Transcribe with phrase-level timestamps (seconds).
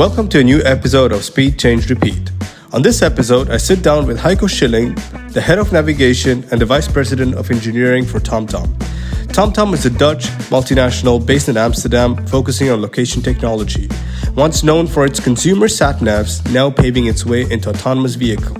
[0.00, 2.30] Welcome to a new episode of Speed Change Repeat.
[2.72, 4.94] On this episode, I sit down with Heiko Schilling,
[5.32, 8.66] the head of navigation and the vice president of engineering for TomTom.
[9.26, 13.90] TomTom is a Dutch multinational based in Amsterdam focusing on location technology.
[14.34, 18.56] Once known for its consumer sat navs, now paving its way into autonomous vehicle.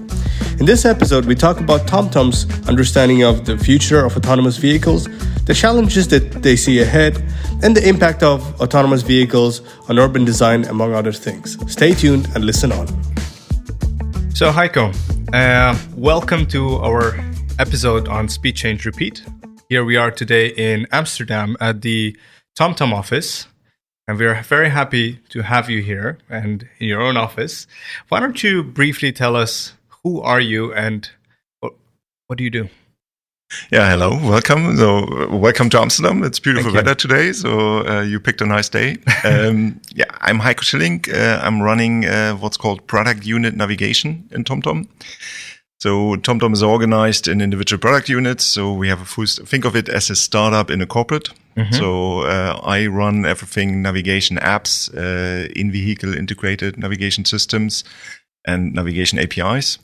[0.59, 5.09] In this episode, we talk about TomTom's understanding of the future of autonomous vehicles,
[5.51, 7.21] the challenges that they see ahead,
[7.65, 11.59] and the impact of autonomous vehicles on urban design, among other things.
[11.67, 12.87] Stay tuned and listen on.
[14.33, 14.95] So, Heiko,
[15.33, 17.19] uh, welcome to our
[17.59, 19.25] episode on Speed Change Repeat.
[19.69, 22.17] Here we are today in Amsterdam at the
[22.57, 23.49] TomTom office,
[24.07, 27.67] and we're very happy to have you here and in your own office.
[28.09, 29.73] Why don't you briefly tell us
[30.05, 31.11] who are you and
[31.59, 31.73] what,
[32.29, 32.69] what do you do?
[33.73, 34.77] Yeah, hello, welcome.
[34.77, 36.23] So, welcome to Amsterdam.
[36.23, 38.97] It's beautiful weather today, so uh, you picked a nice day.
[39.25, 41.05] um, yeah, I'm Heiko Schilling.
[41.13, 44.87] Uh, I'm running uh, what's called product unit navigation in TomTom.
[45.81, 48.45] So TomTom is organized in individual product units.
[48.45, 51.31] So we have a full, think of it as a startup in a corporate.
[51.57, 51.75] Mm-hmm.
[51.75, 57.83] So uh, I run everything navigation apps, uh, in vehicle integrated navigation systems
[58.45, 59.79] and navigation APIs.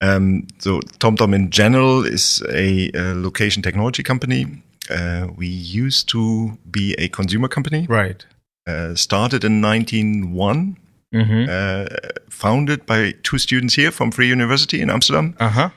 [0.00, 4.46] Um, so TomTom in general is a, a location technology company.
[4.88, 7.86] Uh, we used to be a consumer company.
[7.88, 8.24] Right.
[8.66, 10.76] Uh, started in 1901.
[11.12, 11.50] Mm-hmm.
[11.50, 11.86] Uh,
[12.28, 15.34] founded by two students here from Free University in Amsterdam.
[15.40, 15.70] Uh-huh.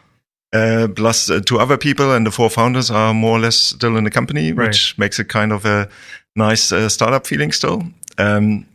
[0.54, 3.98] Uh, plus uh, two other people, and the four founders are more or less still
[3.98, 4.68] in the company, right.
[4.68, 5.90] which makes it kind of a
[6.36, 7.82] nice uh, startup feeling still.
[8.20, 8.68] Um,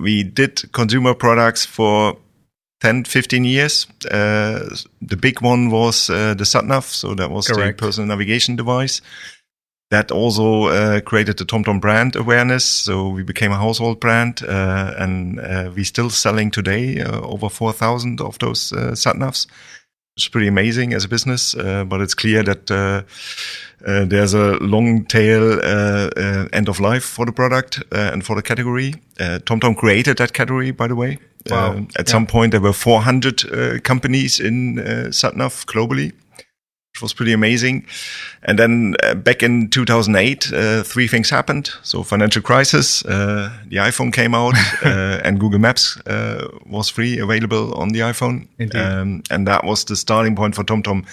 [0.00, 2.16] we did consumer products for
[2.84, 3.86] 10, 15 years.
[4.10, 4.68] Uh,
[5.00, 7.78] the big one was uh, the SatNav, so that was Correct.
[7.78, 9.00] the personal navigation device.
[9.90, 14.92] That also uh, created the TomTom brand awareness, so we became a household brand, uh,
[14.98, 19.46] and uh, we're still selling today uh, over 4,000 of those SatNavs.
[20.18, 22.66] It's pretty amazing as a business, but it's clear that
[23.80, 25.58] there's a long tail
[26.52, 28.94] end of life for the product and for the category.
[29.18, 31.18] TomTom created that category, by the way.
[31.50, 31.72] Wow.
[31.72, 32.12] Uh, at yeah.
[32.12, 36.12] some point, there were 400 uh, companies in uh, SatNav globally,
[36.92, 37.86] which was pretty amazing.
[38.42, 41.70] And then uh, back in 2008, uh, three things happened.
[41.82, 45.98] So financial crisis, uh, the iPhone came out, and Google Maps
[46.66, 48.48] was free, available on the iPhone.
[48.74, 51.06] Um, and that was the starting point for TomTom.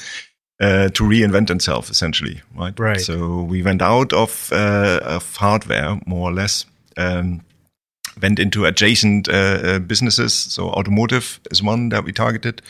[0.62, 2.80] Uh, to reinvent itself, essentially, right?
[2.80, 3.02] Right.
[3.02, 6.68] So we went out of uh, of hardware, more or less,
[6.98, 7.42] um,
[8.22, 9.32] went into adjacent uh,
[9.64, 10.34] uh, businesses.
[10.34, 12.62] So automotive is one that we targeted.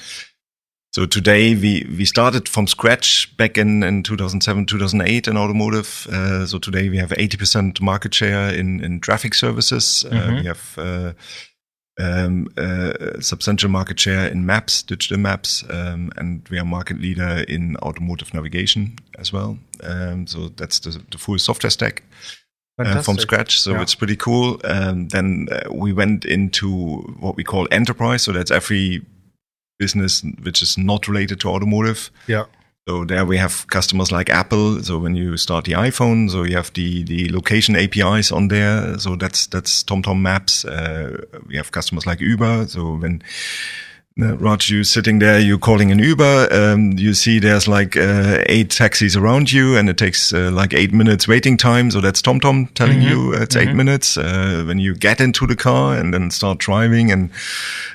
[0.94, 6.07] So today we we started from scratch back in, in 2007 2008 in automotive.
[6.12, 10.06] Uh, so today we have 80% market share in in traffic services.
[10.06, 10.35] Uh, mm-hmm.
[10.35, 11.13] we have uh,
[11.97, 17.46] um, uh, substantial market share in maps, digital maps, um, and we are market leader
[17.47, 19.58] in automotive navigation as well.
[19.84, 22.03] Um, so that's the, the full software stack
[22.79, 23.59] uh, from scratch.
[23.59, 23.81] So yeah.
[23.81, 24.59] it's pretty cool.
[24.63, 28.23] Um, then uh, we went into what we call enterprise.
[28.23, 29.05] So that's every
[29.79, 32.11] business which is not related to automotive.
[32.27, 32.45] Yeah.
[32.87, 34.81] So there we have customers like Apple.
[34.83, 38.97] So when you start the iPhone, so you have the the location APIs on there.
[38.97, 40.65] So that's that's TomTom Maps.
[40.65, 42.67] Uh, we have customers like Uber.
[42.67, 43.21] So when
[44.19, 46.49] uh, Raj, you sitting there, you're calling an Uber.
[46.51, 50.73] Um, you see there's like uh, eight taxis around you, and it takes uh, like
[50.73, 51.89] eight minutes waiting time.
[51.91, 53.09] So that's TomTom telling mm -hmm.
[53.09, 53.69] you it's mm -hmm.
[53.69, 54.17] eight minutes.
[54.17, 57.31] Uh, when you get into the car and then start driving, and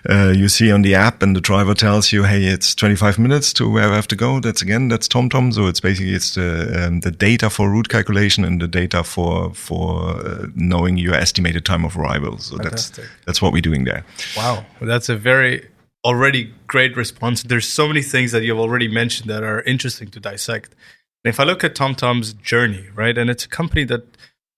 [0.09, 3.53] uh, you see on the app, and the driver tells you, "Hey, it's 25 minutes
[3.53, 5.53] to where I have to go." That's again, that's TomTom.
[5.53, 9.55] So it's basically it's the um, the data for route calculation and the data for
[9.55, 12.39] for uh, knowing your estimated time of arrival.
[12.39, 13.05] So Fantastic.
[13.05, 14.03] that's that's what we're doing there.
[14.37, 15.61] Wow, that's a very
[16.07, 17.43] already great response.
[17.43, 20.77] There's so many things that you've already mentioned that are interesting to dissect.
[21.25, 24.05] And if I look at TomTom's journey, right, and it's a company that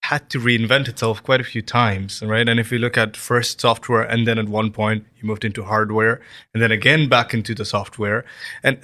[0.02, 2.46] had to reinvent itself quite a few times, right?
[2.46, 5.64] And if you look at first software, and then at one point you moved into
[5.64, 6.20] hardware,
[6.52, 8.26] and then again back into the software,
[8.62, 8.78] and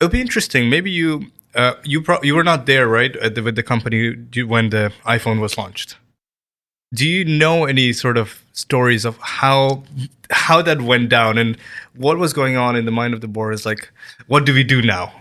[0.00, 0.70] it'll be interesting.
[0.70, 4.14] Maybe you uh, you pro- you were not there, right, the, with the company
[4.46, 5.96] when the iPhone was launched
[6.92, 9.82] do you know any sort of stories of how
[10.30, 11.56] how that went down and
[11.94, 13.90] what was going on in the mind of the board is like
[14.26, 15.12] what do we do now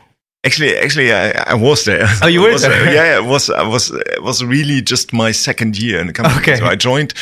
[0.43, 2.07] Actually, actually, I, I was there.
[2.23, 2.85] Oh, you were there?
[2.85, 3.51] yeah, yeah, it was.
[3.51, 3.91] I was.
[3.91, 6.41] It was really just my second year in the company.
[6.41, 6.55] Okay.
[6.55, 7.13] So I joined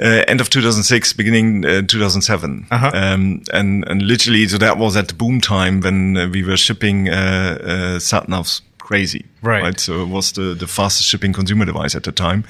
[0.00, 2.90] uh, end of 2006, beginning uh, 2007, uh-huh.
[2.92, 6.56] um, and and literally, so that was at the boom time when uh, we were
[6.56, 9.24] shipping uh, uh, satnavs crazy.
[9.40, 9.62] Right.
[9.62, 9.78] right.
[9.78, 12.42] So it was the, the fastest shipping consumer device at the time.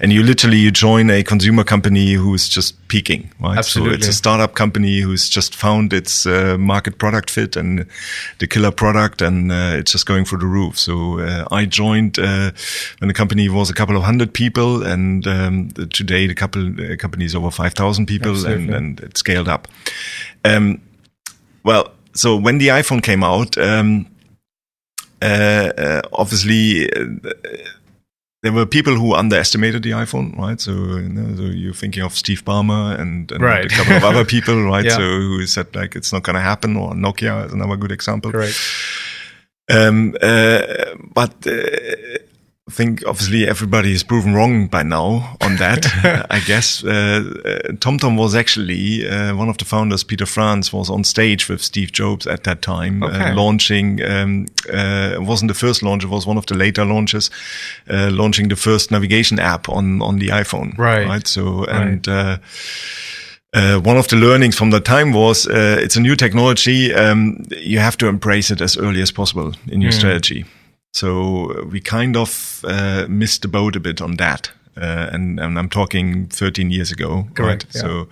[0.00, 3.56] And you literally, you join a consumer company who's just peaking, right?
[3.56, 3.92] Absolutely.
[3.92, 7.86] So it's a startup company who's just found its uh, market product fit and
[8.40, 10.76] the killer product and uh, it's just going through the roof.
[10.80, 12.50] So uh, I joined uh,
[12.98, 16.96] when the company was a couple of hundred people and um, today the couple uh,
[16.96, 19.68] company is over 5,000 people and, and it scaled up.
[20.44, 20.82] Um,
[21.62, 24.06] well, so when the iPhone came out, um,
[25.24, 27.06] uh, uh, obviously uh,
[28.44, 30.60] there were people who underestimated the iPhone, right?
[30.60, 33.64] So, you know, so you're thinking of Steve Ballmer and, and right.
[33.64, 34.84] a couple of other people, right?
[34.84, 34.96] yeah.
[34.96, 38.32] So who said like it's not going to happen, or Nokia is another good example.
[38.32, 38.54] Right.
[39.70, 40.60] Um, uh,
[41.14, 42.18] but uh,
[42.66, 45.84] I think obviously everybody is proven wrong by now on that.
[46.30, 50.02] I guess uh, uh, TomTom was actually uh, one of the founders.
[50.02, 53.32] Peter-Frans was on stage with Steve Jobs at that time, okay.
[53.32, 54.02] uh, launching.
[54.02, 57.30] Um, uh, it wasn't the first launch; it was one of the later launches,
[57.90, 60.76] uh, launching the first navigation app on on the iPhone.
[60.78, 61.06] Right.
[61.06, 61.28] Right.
[61.28, 62.08] So and.
[62.08, 62.38] Uh,
[63.82, 66.92] one of the learnings from that time was it's a new technology.
[66.92, 69.94] Um, you have to embrace it as early as possible in your mm.
[69.94, 70.44] strategy.
[70.94, 74.52] So we kind of uh, missed the boat a bit on that.
[74.76, 77.28] Uh, and, and, I'm talking 13 years ago.
[77.34, 77.64] Correct.
[77.64, 77.74] Right?
[77.74, 77.80] Yeah.
[77.80, 78.08] So,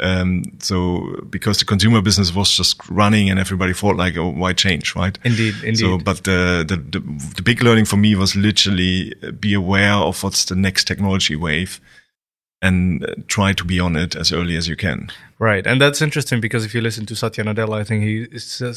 [0.00, 4.54] um, so because the consumer business was just running and everybody thought like, oh, why
[4.54, 5.18] change, right?
[5.24, 5.76] Indeed, indeed.
[5.76, 7.00] So, but the, the, the,
[7.36, 11.78] the big learning for me was literally be aware of what's the next technology wave
[12.60, 15.10] and try to be on it as early as you can.
[15.38, 18.26] Right, and that's interesting because if you listen to Satya Nadella, I think he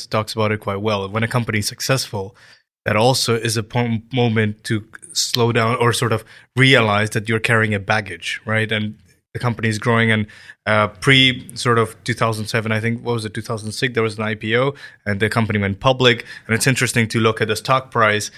[0.10, 1.10] talks about it quite well.
[1.10, 2.36] When a company is successful,
[2.86, 3.66] that also is a
[4.12, 6.24] moment to slow down or sort of
[6.56, 8.72] realize that you're carrying a baggage, right?
[8.72, 8.98] And
[9.34, 10.12] the company is growing.
[10.12, 10.28] And
[10.66, 13.34] uh, pre sort of 2007 i think what was it?
[13.34, 14.76] 2006 there was an ipo
[15.06, 16.26] and the company went public.
[16.48, 18.32] And it's interesting to look at the stock price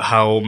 [0.00, 0.42] how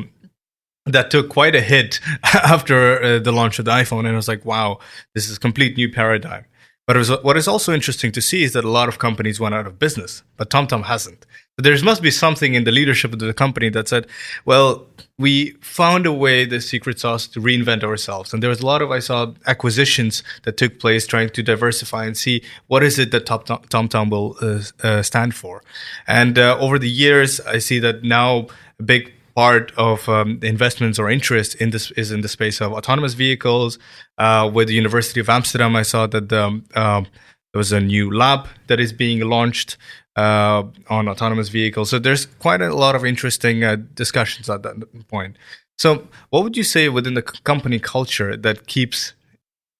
[0.86, 4.00] that took quite a hit after uh, the launch of the iphone.
[4.00, 4.78] And i was like wow
[5.14, 6.44] this is a complete new paradigm
[6.86, 9.66] but what is also interesting to see is that a lot of companies went out
[9.66, 11.24] of business, but TomTom hasn't.
[11.56, 14.06] So there must be something in the leadership of the company that said,
[14.44, 14.86] well,
[15.16, 18.34] we found a way, the secret sauce, to reinvent ourselves.
[18.34, 22.04] And there was a lot of, I saw, acquisitions that took place trying to diversify
[22.04, 25.62] and see what is it that TomTom will uh, uh, stand for.
[26.08, 28.48] And uh, over the years, I see that now
[28.80, 32.72] a big part of um, investments or interest in this is in the space of
[32.72, 33.78] autonomous vehicles.
[34.18, 38.12] Uh, with the University of Amsterdam, I saw that um, uh, there was a new
[38.12, 39.76] lab that is being launched
[40.16, 41.90] uh, on autonomous vehicles.
[41.90, 45.36] So there's quite a lot of interesting uh, discussions at that point.
[45.76, 49.14] So, what would you say within the company culture that keeps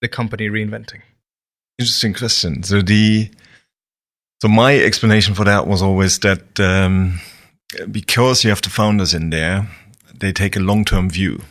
[0.01, 1.03] the company reinventing?
[1.79, 2.65] Interesting question.
[2.65, 3.31] So the
[4.43, 6.59] so my explanation for that was always that.
[6.59, 7.21] Um,
[7.91, 9.69] because you have the founders in there,
[10.15, 11.43] they take a long term view.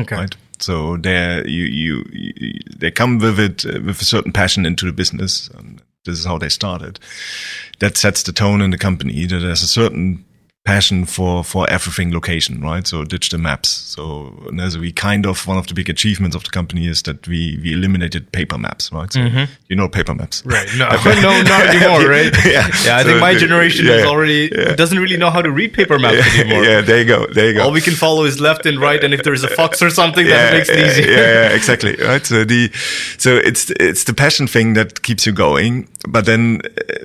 [0.00, 0.16] Okay.
[0.16, 0.36] Right.
[0.60, 4.86] So they you, you, you they come with it uh, with a certain passion into
[4.86, 5.48] the business.
[5.56, 6.98] And this is how they started.
[7.78, 9.26] That sets the tone in the company.
[9.26, 10.24] That there's a certain
[10.68, 12.86] passion for for everything location, right?
[12.86, 13.70] So digital maps.
[13.94, 14.34] So,
[14.68, 17.58] so we kind of one of the big achievements of the company is that we
[17.62, 19.10] we eliminated paper maps, right?
[19.10, 19.44] So mm-hmm.
[19.68, 20.68] you know paper maps, right?
[20.76, 20.86] No,
[21.26, 22.34] no, not anymore, right?
[22.44, 22.98] yeah, yeah.
[22.98, 24.74] I so think my generation yeah, is already yeah.
[24.76, 26.64] doesn't really know how to read paper maps yeah, anymore.
[26.64, 27.62] Yeah, there you go, there you go.
[27.62, 30.26] All we can follow is left and right, and if there's a fox or something,
[30.26, 31.10] that makes it easier.
[31.10, 32.24] yeah, exactly, right?
[32.26, 32.70] So the
[33.16, 36.60] so it's it's the passion thing that keeps you going, but then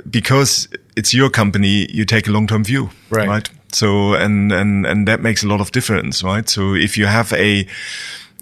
[0.09, 3.27] because it's your company, you take a long term view, right?
[3.27, 3.49] right?
[3.71, 6.47] So and and and that makes a lot of difference, right?
[6.47, 7.67] So if you have a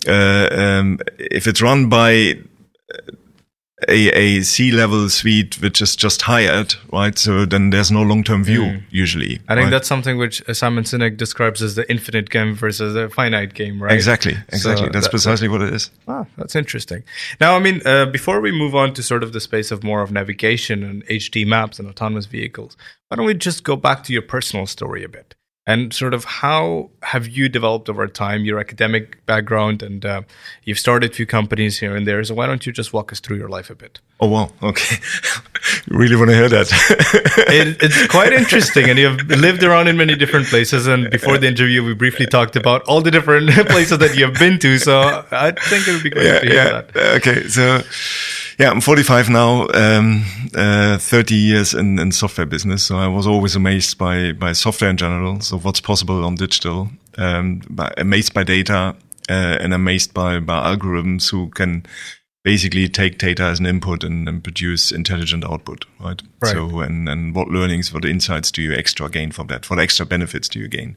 [0.08, 2.38] uh, um, if it's run by
[3.88, 7.18] a, a C-level suite which is just hired, right?
[7.18, 8.84] So then there's no long-term view mm.
[8.90, 9.40] usually.
[9.48, 9.70] I think right?
[9.70, 13.94] that's something which Simon Sinek describes as the infinite game versus the finite game, right?
[13.94, 14.88] Exactly, exactly.
[14.88, 15.90] So that's that, precisely what it is.
[16.08, 17.04] Ah, that's interesting.
[17.40, 20.02] Now, I mean, uh, before we move on to sort of the space of more
[20.02, 24.14] of navigation and HD maps and autonomous vehicles, why don't we just go back to
[24.14, 25.36] your personal story a bit?
[25.68, 29.84] And sort of how have you developed over time your academic background?
[29.84, 30.24] And uh,
[30.64, 33.20] you've started a few companies here and there so why don't you just walk us
[33.20, 34.00] through your life a bit?
[34.20, 34.98] Oh well okay.
[35.90, 36.72] You really want to hear that.
[37.52, 41.48] It, it's quite interesting and you've lived around in many different places and before the
[41.48, 45.52] interview we briefly talked about all the different places that you've been to so i
[45.52, 46.82] think it would be great yeah, to hear yeah.
[46.82, 46.98] that.
[47.18, 47.82] Okay so
[48.60, 50.24] yeah, I'm 45 now, um,
[50.56, 52.84] uh, 30 years in, in software business.
[52.84, 55.40] So I was always amazed by, by software in general.
[55.42, 58.96] So what's possible on digital, um, by, amazed by data,
[59.30, 61.86] uh, and amazed by, by algorithms who can
[62.44, 66.22] basically take data as an input and, and produce intelligent output, right?
[66.42, 66.52] right?
[66.52, 69.70] So, and, and what learnings, what insights do you extra gain from that?
[69.70, 70.96] What extra benefits do you gain?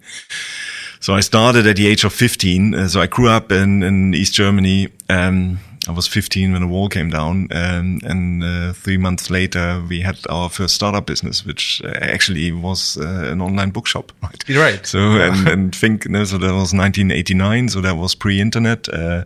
[1.00, 2.74] So I started at the age of 15.
[2.74, 4.88] Uh, so I grew up in, in East Germany.
[5.10, 9.82] Um, I was 15 when the wall came down, um, and uh, three months later
[9.86, 14.12] we had our first startup business, which uh, actually was uh, an online bookshop.
[14.24, 14.48] Right.
[14.48, 14.86] Right.
[14.86, 18.88] So and, and think know, so that was 1989, so that was pre-internet.
[18.88, 19.24] Uh,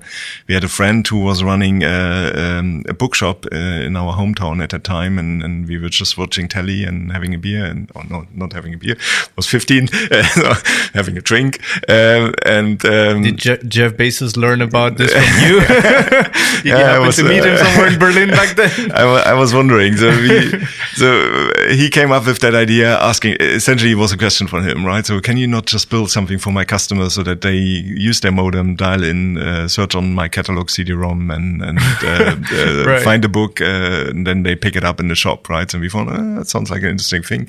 [0.48, 4.60] we had a friend who was running uh, um, a bookshop uh, in our hometown
[4.62, 7.90] at that time, and, and we were just watching telly and having a beer, and
[7.94, 8.96] or no, not having a beer.
[8.98, 9.88] I was 15,
[10.94, 15.60] having a drink, and um, did Je Jeff Bezos learn about this from you?
[16.56, 18.92] Did you happen was, to meet him somewhere in Berlin back then?
[18.92, 19.96] I, I was wondering.
[19.96, 20.64] So, we,
[20.94, 23.36] so he came up with that idea, asking.
[23.40, 25.04] Essentially, it was a question for him, right?
[25.04, 28.32] So, can you not just build something for my customers so that they use their
[28.32, 33.02] modem, dial in, uh, search on my catalog CD-ROM, and and uh, uh, right.
[33.02, 35.72] find a book, uh, and then they pick it up in the shop, right?
[35.72, 37.48] And we thought oh, that sounds like an interesting thing.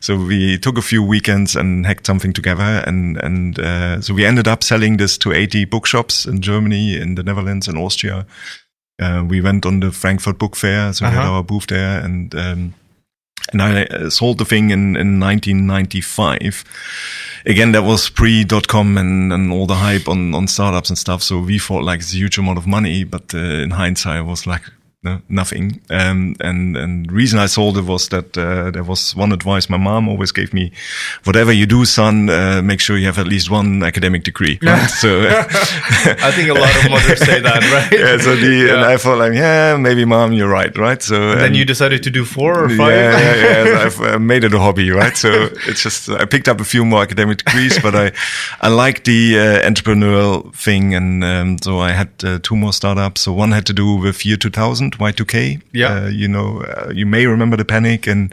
[0.00, 4.24] So we took a few weekends and hacked something together, and and uh, so we
[4.24, 8.26] ended up selling this to 80 bookshops in Germany, in the Netherlands, and Austria.
[8.98, 11.12] Uh, we went on the Frankfurt Book Fair, so uh-huh.
[11.12, 11.36] we had uh-huh.
[11.36, 12.74] our booth there, and um,
[13.52, 16.64] and I uh, sold the thing in in 1995.
[17.44, 20.98] Again, that was pre dot com and, and all the hype on, on startups and
[20.98, 21.22] stuff.
[21.22, 24.24] So we thought like it's a huge amount of money, but uh, in hindsight, it
[24.24, 24.62] was like
[25.06, 25.80] no, nothing.
[25.88, 29.76] Um, and and reason I sold it was that uh, there was one advice my
[29.78, 30.72] mom always gave me:
[31.24, 34.58] whatever you do, son, uh, make sure you have at least one academic degree.
[34.66, 34.90] Right?
[34.90, 35.08] so
[36.28, 38.00] I think a lot of mothers say that, right?
[38.00, 38.18] Yeah.
[38.18, 38.74] So the yeah.
[38.74, 41.00] and I thought like, yeah, maybe mom, you're right, right?
[41.00, 42.90] So and then you decided to do four or five.
[42.90, 43.78] Yeah, yeah, yeah.
[43.84, 45.16] I've uh, made it a hobby, right?
[45.16, 45.30] So
[45.68, 48.12] it's just I picked up a few more academic degrees, but I
[48.60, 53.20] I like the uh, entrepreneurial thing, and um, so I had uh, two more startups.
[53.20, 55.62] So one had to do with year 2000 Y2K.
[55.72, 56.04] Yeah.
[56.04, 58.32] Uh, you know, uh, you may remember the panic and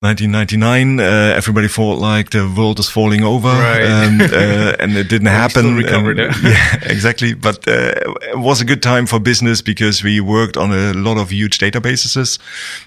[0.00, 3.80] 1999, uh, everybody thought like the world is falling over, right.
[3.80, 5.74] and, uh, and it didn't happen.
[5.74, 7.32] Recovered, and, yeah, exactly.
[7.32, 7.94] But uh,
[8.30, 11.56] it was a good time for business because we worked on a lot of huge
[11.56, 12.38] databases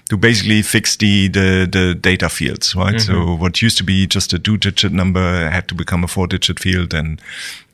[0.08, 2.94] to basically fix the the, the data fields, right?
[2.94, 3.12] Mm-hmm.
[3.12, 6.94] So what used to be just a two-digit number had to become a four-digit field,
[6.94, 7.20] and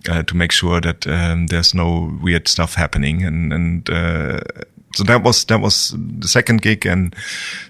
[0.09, 4.41] uh, to make sure that um, there's no weird stuff happening, and and uh,
[4.95, 7.15] so that was that was the second gig, and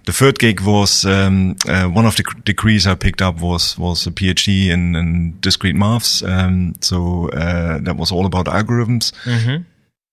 [0.04, 4.06] the third gig was um, uh, one of the degrees I picked up was was
[4.06, 6.22] a PhD in, in discrete maths.
[6.22, 9.12] Um, so uh, that was all about algorithms.
[9.24, 9.62] Mm-hmm.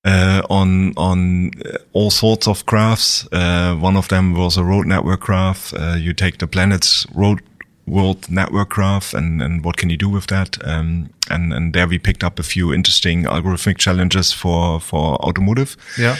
[0.05, 1.51] Uh, on on
[1.93, 3.25] all sorts of graphs.
[3.31, 5.74] Uh, one of them was a road network graph.
[5.74, 7.41] Uh, you take the planet's road
[7.85, 10.57] world network graph and, and what can you do with that?
[10.65, 15.75] Um, and, and there we picked up a few interesting algorithmic challenges for, for automotive.
[15.97, 16.17] Yeah.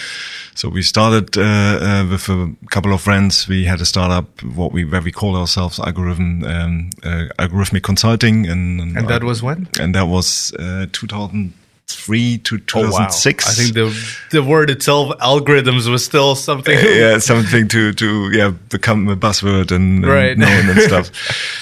[0.56, 3.48] So we started, uh, uh, with a couple of friends.
[3.48, 8.46] We had a startup, what we, where we call ourselves algorithm, um, uh, algorithmic consulting.
[8.46, 9.68] And, and, and that was when?
[9.80, 11.54] And that was, uh, 2000
[11.88, 13.46] 2003 to 2006.
[13.46, 13.52] Oh, wow.
[13.52, 16.78] I think the the word itself, algorithms, was still something.
[16.78, 20.32] yeah, something to to yeah become a buzzword and, right.
[20.32, 21.12] and known and stuff.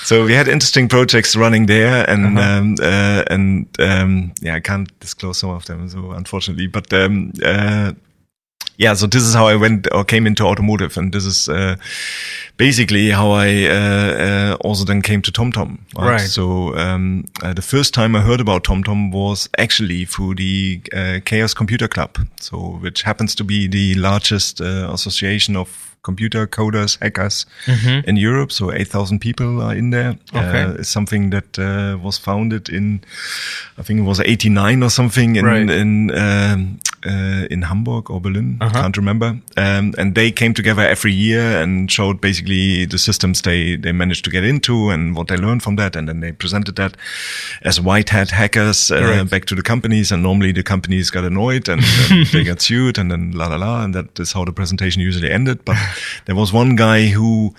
[0.03, 2.59] So we had interesting projects running there, and uh-huh.
[2.59, 7.33] um, uh, and um, yeah, I can't disclose some of them, so unfortunately, but um,
[7.43, 7.93] uh,
[8.77, 11.75] yeah, so this is how I went or came into automotive, and this is uh,
[12.57, 15.79] basically how I uh, uh, also then came to TomTom.
[15.95, 16.11] Right.
[16.11, 16.21] right.
[16.21, 21.19] So um, uh, the first time I heard about TomTom was actually through the uh,
[21.25, 26.97] Chaos Computer Club, so which happens to be the largest uh, association of computer coders,
[27.01, 28.09] hackers mm-hmm.
[28.09, 28.51] in Europe.
[28.51, 30.17] So 8,000 people are in there.
[30.33, 30.63] Okay.
[30.63, 33.01] Uh, it's something that uh, was founded in,
[33.77, 35.69] I think it was 89 or something in, right.
[35.69, 38.57] in, um, uh, in Hamburg or Berlin.
[38.61, 39.39] I can't remember.
[39.57, 44.23] Um, and they came together every year and showed basically the systems they, they managed
[44.25, 45.95] to get into and what they learned from that.
[45.95, 46.95] And then they presented that
[47.63, 50.11] as white hat hackers uh, back to the companies.
[50.11, 53.57] And normally the companies got annoyed and, and they got sued and then la la
[53.57, 53.83] la.
[53.83, 55.65] And that is how the presentation usually ended.
[55.65, 55.77] But
[56.25, 57.55] there was one guy who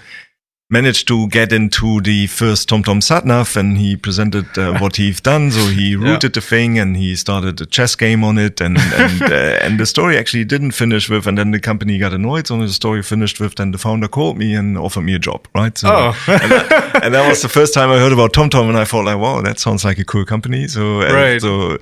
[0.72, 5.50] managed to get into the first TomTom SatNav and he presented uh, what he's done.
[5.50, 6.40] So he rooted yeah.
[6.40, 8.58] the thing and he started a chess game on it.
[8.60, 9.26] And, and, uh,
[9.60, 12.46] and the story actually didn't finish with, and then the company got annoyed.
[12.46, 15.46] So the story finished with, then the founder called me and offered me a job,
[15.54, 15.76] right?
[15.76, 16.24] So, oh.
[16.26, 19.04] and, that, and, that, was the first time I heard about TomTom and I thought
[19.04, 20.68] like, wow, that sounds like a cool company.
[20.68, 21.40] So, and right.
[21.40, 21.76] so,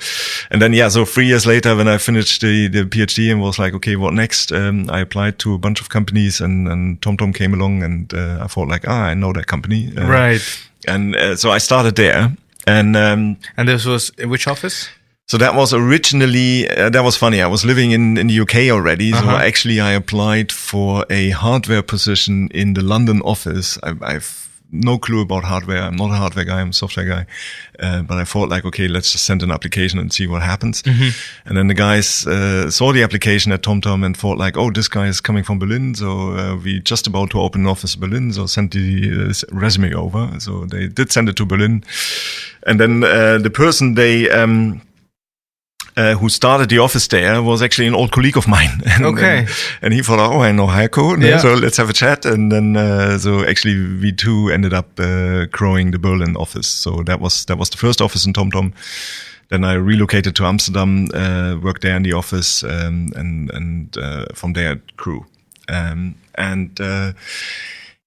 [0.51, 3.59] and then, yeah, so three years later when I finished the, the PhD and was
[3.59, 4.51] like, okay, what next?
[4.51, 8.41] Um, I applied to a bunch of companies and, and TomTom came along and uh,
[8.43, 9.93] I thought like, like, ah, I know that company.
[9.97, 10.41] Uh, right.
[10.87, 12.37] And uh, so I started there.
[12.67, 14.89] And um, and this was in which office?
[15.27, 17.41] So that was originally uh, that was funny.
[17.41, 21.83] I was living in in the UK already, so actually I applied for a hardware
[21.83, 23.79] position in the London office.
[23.83, 25.83] I, I've no clue about hardware.
[25.83, 26.61] I'm not a hardware guy.
[26.61, 27.27] I'm a software guy.
[27.79, 30.83] Uh, but I thought like, okay, let's just send an application and see what happens.
[30.83, 31.49] Mm-hmm.
[31.49, 34.89] And then the guys uh, saw the application at TomTom and thought like, oh, this
[34.89, 35.95] guy is coming from Berlin.
[35.95, 38.33] So uh, we just about to open an office in Berlin.
[38.33, 40.39] So send the uh, resume over.
[40.41, 41.85] So they did send it to Berlin.
[42.67, 44.31] And then uh, the person they...
[44.31, 44.83] Um,
[45.97, 48.83] uh, who started the office there was actually an old colleague of mine.
[48.91, 49.39] And, okay.
[49.39, 49.49] And,
[49.83, 51.23] and, he thought, oh, I know Heiko.
[51.23, 51.39] Yeah.
[51.39, 52.25] So let's have a chat.
[52.25, 56.67] And then, uh, so actually we two ended up, uh, growing the Berlin office.
[56.67, 58.73] So that was, that was the first office in TomTom.
[59.49, 64.27] Then I relocated to Amsterdam, uh, worked there in the office, um, and, and, uh,
[64.35, 65.27] from there grew.
[65.69, 67.13] Um, and, uh,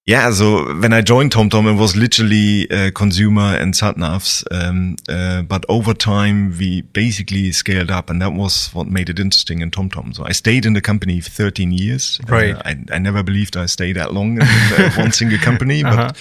[0.05, 4.43] yeah, so when I joined TomTom, it was literally uh, consumer and satnavs.
[4.51, 9.17] Um, uh, but over time, we basically scaled up, and that was what made it
[9.17, 10.13] interesting in TomTom.
[10.13, 12.19] So I stayed in the company for 13 years.
[12.27, 12.53] Right.
[12.53, 15.93] Uh, I, I, never believed I stayed that long in uh, one single company, but
[15.93, 16.12] uh-huh.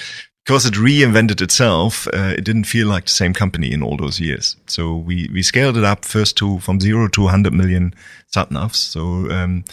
[0.46, 4.20] because it reinvented itself, uh, it didn't feel like the same company in all those
[4.20, 4.54] years.
[4.68, 7.94] So we we scaled it up first to from zero to 100 million
[8.32, 8.76] satnavs.
[8.76, 9.64] So um,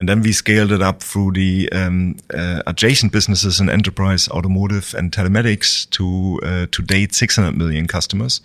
[0.00, 4.94] and then we scaled it up through the um, uh, adjacent businesses in enterprise, automotive,
[4.96, 8.40] and telematics to uh, to date 600 million customers.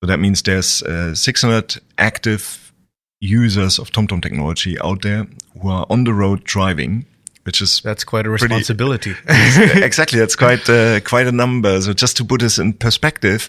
[0.00, 2.72] So that means there's uh, 600 active
[3.20, 5.26] users of TomTom technology out there
[5.60, 7.04] who are on the road driving,
[7.42, 9.14] which is that's quite a responsibility.
[9.28, 11.80] exactly, that's quite uh, quite a number.
[11.80, 13.48] So just to put this in perspective,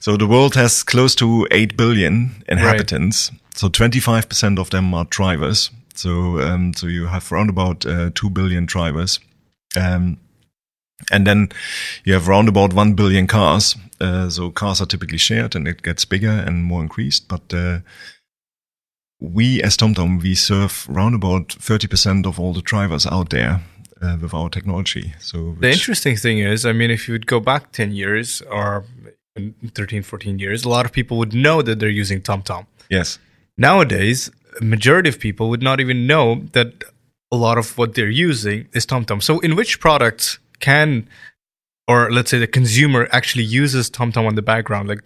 [0.00, 3.30] so the world has close to 8 billion inhabitants.
[3.30, 3.40] Right.
[3.54, 5.70] So 25% of them are drivers.
[5.98, 9.18] So um, so you have around about uh, two billion drivers,
[9.76, 10.18] um,
[11.10, 11.48] and then
[12.04, 13.76] you have around about one billion cars.
[14.00, 17.26] Uh, so cars are typically shared, and it gets bigger and more increased.
[17.26, 17.80] But uh,
[19.20, 23.60] we as TomTom we serve around about thirty percent of all the drivers out there.
[24.00, 25.12] Uh, with our technology.
[25.18, 28.84] So the interesting thing is, I mean, if you would go back 10 years or
[29.74, 32.66] 13, 14 years, a lot of people would know that they're using TomTom.
[32.88, 33.18] Yes.
[33.56, 36.84] Nowadays, majority of people would not even know that
[37.30, 39.22] a lot of what they're using is TomTom.
[39.22, 41.08] So, in which products can,
[41.86, 44.88] or let's say the consumer actually uses TomTom on the background?
[44.88, 45.04] Like,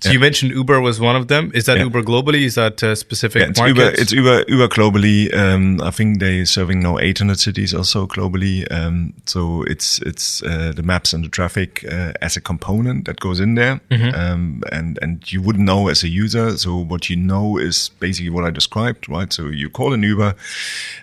[0.00, 0.14] so yeah.
[0.14, 1.50] you mentioned Uber was one of them.
[1.54, 1.84] Is that yeah.
[1.84, 2.42] Uber globally?
[2.44, 3.78] Is that uh, specific yeah, it's markets?
[3.78, 5.34] Uber, it's Uber, Uber globally.
[5.34, 8.70] Um, I think they're serving now 800 cities also globally.
[8.70, 13.20] Um, so it's it's uh, the maps and the traffic uh, as a component that
[13.20, 14.14] goes in there, mm-hmm.
[14.14, 16.56] um, and and you wouldn't know as a user.
[16.58, 19.32] So what you know is basically what I described, right?
[19.32, 20.34] So you call an Uber,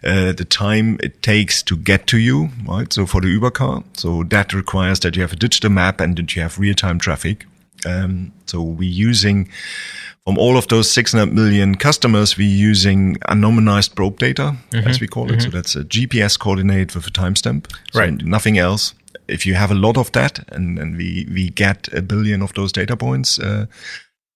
[0.04, 2.92] uh, the time it takes to get to you, right?
[2.94, 6.16] So for the Uber car, so that requires that you have a digital map and
[6.18, 7.46] that you have real time traffic.
[7.86, 9.50] Um, so we're using
[10.26, 14.88] from all of those 600 million customers, we're using anonymized probe data, mm-hmm.
[14.88, 15.40] as we call it.
[15.40, 15.42] Mm-hmm.
[15.42, 17.70] So that's a GPS coordinate with a timestamp.
[17.92, 18.14] So right.
[18.24, 18.94] Nothing else.
[19.28, 22.54] If you have a lot of that, and, and we, we get a billion of
[22.54, 23.66] those data points, uh,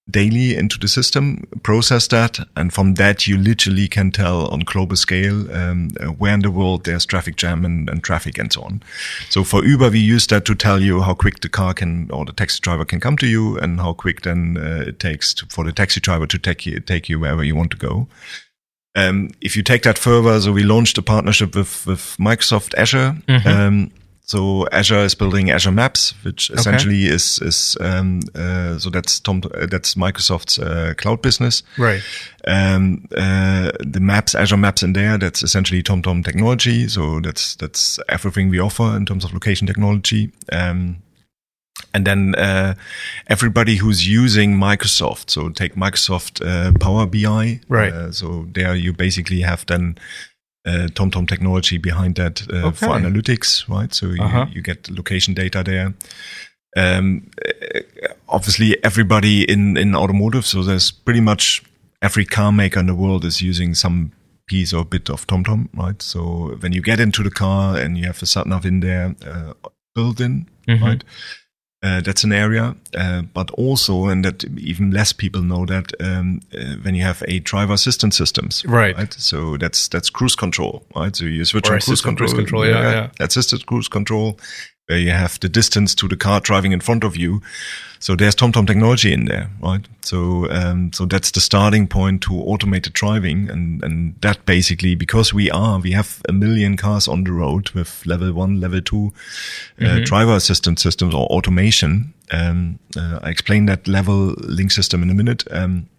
[0.09, 4.95] daily into the system, process that, and from that you literally can tell on global
[4.95, 8.61] scale um, uh, where in the world there's traffic jam and, and, traffic and so
[8.61, 8.81] on.
[9.29, 12.25] So for Uber, we use that to tell you how quick the car can or
[12.25, 15.45] the taxi driver can come to you, and how quick then uh, it takes to,
[15.47, 18.07] for the taxi driver to take you take you wherever you want to go.
[18.95, 23.17] Um, if you take that further, so we launched a partnership with with Microsoft Azure.
[23.27, 23.47] Mm-hmm.
[23.47, 23.91] Um,
[24.27, 29.41] so Azure is building Azure Maps, which essentially is is um, uh, so that's Tom
[29.55, 31.63] uh, that's Microsoft's uh, cloud business.
[31.77, 32.01] Right.
[32.45, 36.89] Um, uh, the Maps Azure Maps in there that's essentially TomTom technology.
[36.89, 40.33] So that's that's everything we offer in terms of location technology.
[40.51, 40.97] Um,
[41.93, 42.73] and then uh,
[43.27, 47.61] everybody who's using Microsoft, so take Microsoft uh, Power BI.
[47.69, 48.13] Right.
[48.13, 49.97] so there you basically have then
[50.67, 52.75] uh, TomTom technology behind that uh, okay.
[52.75, 53.93] for analytics, right?
[53.93, 54.47] So you, uh-huh.
[54.51, 55.93] you get location data there.
[56.75, 57.79] Um, uh,
[58.27, 61.63] obviously, everybody in in automotive, so there's pretty much
[62.01, 64.11] every car maker in the world is using some
[64.47, 66.01] piece or bit of TomTom, right?
[66.01, 69.15] So when you get into the car and you have the sat nav in there
[69.25, 69.53] uh,
[69.95, 70.83] built in, mm-hmm.
[70.83, 71.03] right?
[71.83, 76.39] Uh, that's an area, uh, but also, and that even less people know that um,
[76.57, 78.97] uh, when you have a driver assistance systems, right.
[78.97, 79.13] right?
[79.13, 81.15] So that's that's cruise control, right?
[81.15, 83.25] So you switch on cruise control, cruise control, yeah, yeah, yeah.
[83.25, 84.39] assisted cruise control,
[84.87, 87.41] where you have the distance to the car driving in front of you.
[87.99, 89.85] So there's TomTom technology in there, right?
[90.01, 95.33] So um, so that's the starting point to automated driving, and and that basically because
[95.33, 99.13] we are we have a million cars on the road with level one, level two
[99.79, 100.03] uh, mm-hmm.
[100.03, 102.13] driver assistance systems or automation.
[102.31, 105.43] Um, uh, I explain that level link system in a minute.
[105.51, 105.89] Um,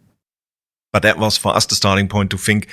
[0.93, 2.69] but that was for us the starting point to think,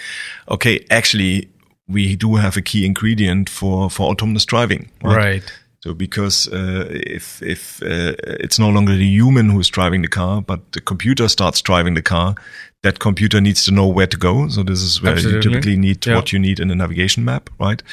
[0.49, 1.49] okay, actually
[1.87, 5.17] we do have a key ingredient for for autonomous driving, right?
[5.17, 5.53] right
[5.85, 10.41] So because uh, if if uh, it's no longer the human who's driving the car,
[10.41, 12.33] but the computer starts driving the car,
[12.81, 14.47] that computer needs to know where to go.
[14.47, 15.37] So this is where Absolutely.
[15.37, 16.15] you typically need yeah.
[16.15, 17.83] what you need in a navigation map, right?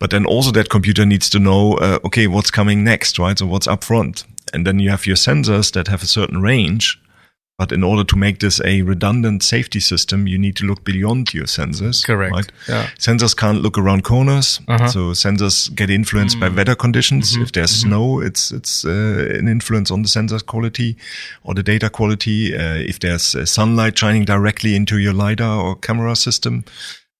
[0.00, 3.38] But then also that computer needs to know, uh, okay, what's coming next, right?
[3.38, 7.00] So what's up front, and then you have your sensors that have a certain range
[7.58, 11.34] but in order to make this a redundant safety system, you need to look beyond
[11.34, 12.06] your sensors.
[12.06, 12.32] Correct.
[12.32, 12.52] Right?
[12.68, 12.86] Yeah.
[12.98, 14.60] Sensors can't look around corners.
[14.68, 14.86] Uh-huh.
[14.86, 16.40] So sensors get influenced mm.
[16.40, 17.32] by weather conditions.
[17.32, 17.42] Mm-hmm.
[17.42, 17.88] If there's mm-hmm.
[17.88, 20.96] snow, it's it's uh, an influence on the sensor quality
[21.42, 22.54] or the data quality.
[22.54, 26.64] Uh, if there's uh, sunlight shining directly into your lidar or camera system,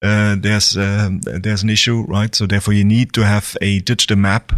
[0.02, 2.32] uh, there's um, there's an issue, right?
[2.32, 4.52] So therefore, you need to have a digital map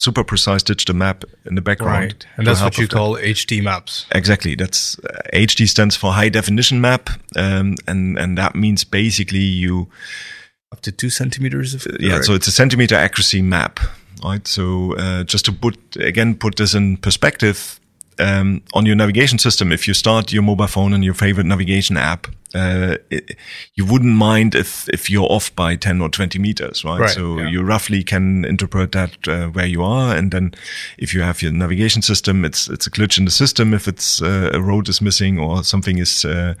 [0.00, 2.02] super precise digital map in the background.
[2.02, 2.26] Right.
[2.36, 4.06] And that's what you call HD maps.
[4.12, 4.54] Exactly.
[4.54, 7.10] That's uh, HD stands for high definition map.
[7.36, 9.88] Um, and, and that means basically you
[10.72, 12.22] up to two centimeters of, yeah.
[12.22, 13.78] So it's a centimeter accuracy map,
[14.24, 14.46] right?
[14.46, 17.78] So, uh, just to put, again, put this in perspective,
[18.20, 21.96] um, on your navigation system, if you start your mobile phone and your favorite navigation
[21.96, 23.36] app, uh, it,
[23.74, 27.00] you wouldn't mind if if you're off by 10 or 20 meters, right?
[27.00, 27.48] right so yeah.
[27.48, 30.52] you roughly can interpret that uh, where you are, and then
[30.98, 34.20] if you have your navigation system, it's it's a glitch in the system if it's
[34.20, 36.54] uh, a road is missing or something is uh,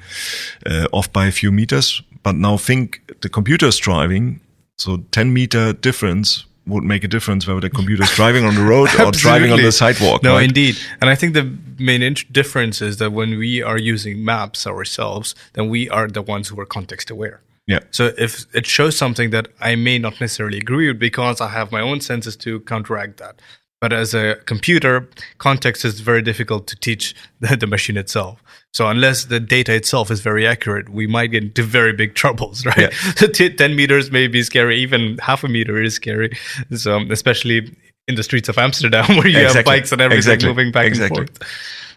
[0.66, 2.02] uh, off by a few meters.
[2.22, 4.40] But now think the computer is driving,
[4.76, 8.62] so 10 meter difference would make a difference whether the computer is driving on the
[8.62, 10.22] road or driving on the sidewalk.
[10.22, 10.44] No, right?
[10.44, 10.76] indeed.
[11.00, 15.68] And I think the main difference is that when we are using maps ourselves, then
[15.68, 17.42] we are the ones who are context aware.
[17.66, 17.80] Yeah.
[17.90, 21.70] So if it shows something that I may not necessarily agree with because I have
[21.70, 23.40] my own senses to counteract that.
[23.80, 28.42] But as a computer, context is very difficult to teach the, the, machine itself.
[28.72, 32.66] So unless the data itself is very accurate, we might get into very big troubles,
[32.66, 32.92] right?
[33.20, 33.48] Yeah.
[33.56, 34.78] 10 meters may be scary.
[34.80, 36.36] Even half a meter is scary.
[36.74, 37.74] So especially
[38.06, 39.56] in the streets of Amsterdam where you exactly.
[39.56, 40.48] have bikes and everything exactly.
[40.48, 41.20] moving back exactly.
[41.20, 41.48] and forth.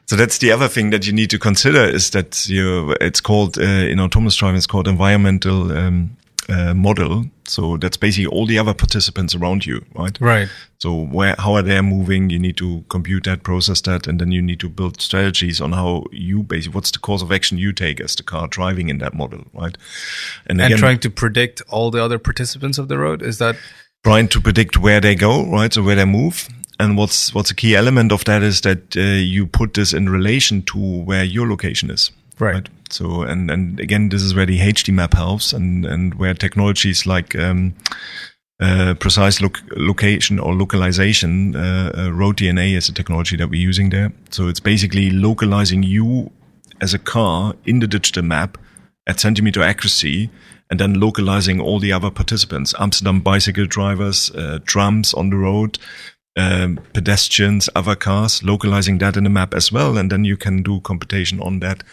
[0.05, 3.57] So that's the other thing that you need to consider is that you, it's called,
[3.57, 6.17] uh, in autonomous driving, it's called environmental, um,
[6.49, 7.25] uh, model.
[7.45, 10.17] So that's basically all the other participants around you, right?
[10.21, 10.49] Right.
[10.79, 12.29] So where, how are they moving?
[12.29, 15.73] You need to compute that, process that, and then you need to build strategies on
[15.73, 18.99] how you basically, what's the course of action you take as the car driving in
[18.99, 19.77] that model, right?
[20.45, 23.21] And, again, and trying to predict all the other participants of the road.
[23.21, 23.55] Is that
[24.03, 25.73] trying to predict where they go, right?
[25.73, 26.47] So where they move.
[26.79, 30.09] And what's, what's a key element of that is that uh, you put this in
[30.09, 32.11] relation to where your location is.
[32.39, 32.53] Right.
[32.53, 32.69] right.
[32.89, 37.05] So, and, and again, this is where the HD map helps and, and where technologies
[37.05, 37.73] like, um,
[38.61, 44.13] uh, precise location or localization, uh, uh, is a technology that we're using there.
[44.29, 46.31] So it's basically localizing you
[46.79, 48.57] as a car in the digital map
[49.07, 50.29] at centimeter accuracy
[50.69, 55.77] and then localizing all the other participants, Amsterdam bicycle drivers, uh, trams on the road,
[56.35, 59.97] um, pedestrians, other cars, localizing that in the map as well.
[59.97, 61.83] And then you can do computation on that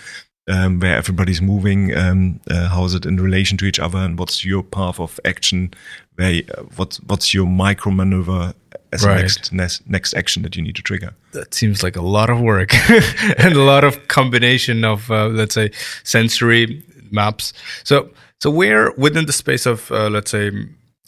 [0.51, 4.19] um, where everybody's moving, um, uh, how is it in relation to each other, and
[4.19, 5.73] what's your path of action?
[6.17, 8.55] Where uh, what's what's your micro maneuver
[8.93, 9.21] as right.
[9.21, 11.15] next, next next action that you need to trigger?
[11.33, 12.75] That seems like a lot of work
[13.39, 15.71] and a lot of combination of uh, let's say
[16.03, 17.53] sensory maps.
[17.85, 18.11] So
[18.41, 20.51] so where within the space of uh, let's say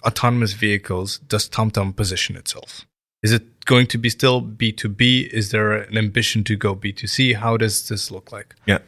[0.05, 2.87] autonomous vehicles does TomTom position itself?
[3.23, 5.29] Is it going to be still B2B?
[5.29, 7.37] Is there an ambition to go B2C?
[7.37, 8.57] How does this look like?
[8.67, 8.79] Yeah.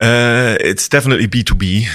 [0.00, 1.86] Uh, it's definitely B2B.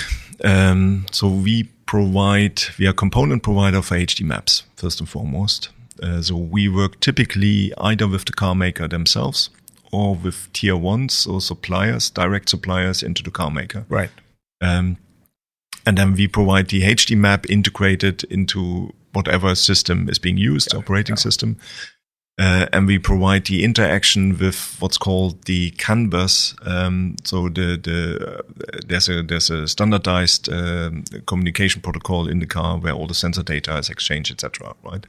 [0.44, 5.70] Um, so we provide, we are component provider for HD maps, first and foremost.
[6.02, 9.50] Uh, so we work typically either with the car maker themselves
[9.92, 13.86] or with tier ones or suppliers, direct suppliers into the car maker.
[13.90, 14.10] Right.
[14.62, 14.98] Um,
[15.86, 20.80] and then we provide the HD map integrated into whatever system is being used, yeah,
[20.80, 21.22] operating yeah.
[21.22, 21.58] system.
[22.39, 26.56] Uh, and we provide the interaction with what's called the CAN bus.
[26.63, 28.41] Um, so the the uh,
[28.88, 33.44] there's a there's a standardized um, communication protocol in the car where all the sensor
[33.44, 34.74] data is exchanged, etc.
[34.84, 35.06] Right.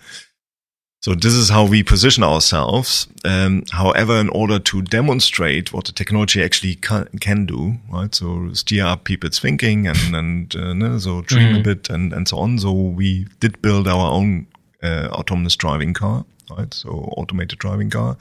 [1.00, 3.08] So this is how we position ourselves.
[3.24, 8.14] Um, however, in order to demonstrate what the technology actually can, can do, right?
[8.14, 11.60] So steer up people's thinking and and uh, so dream mm.
[11.60, 12.58] a bit and and so on.
[12.58, 14.46] So we did build our own
[14.82, 16.24] uh, autonomous driving car
[16.56, 16.72] right?
[16.74, 18.16] So automated driving car,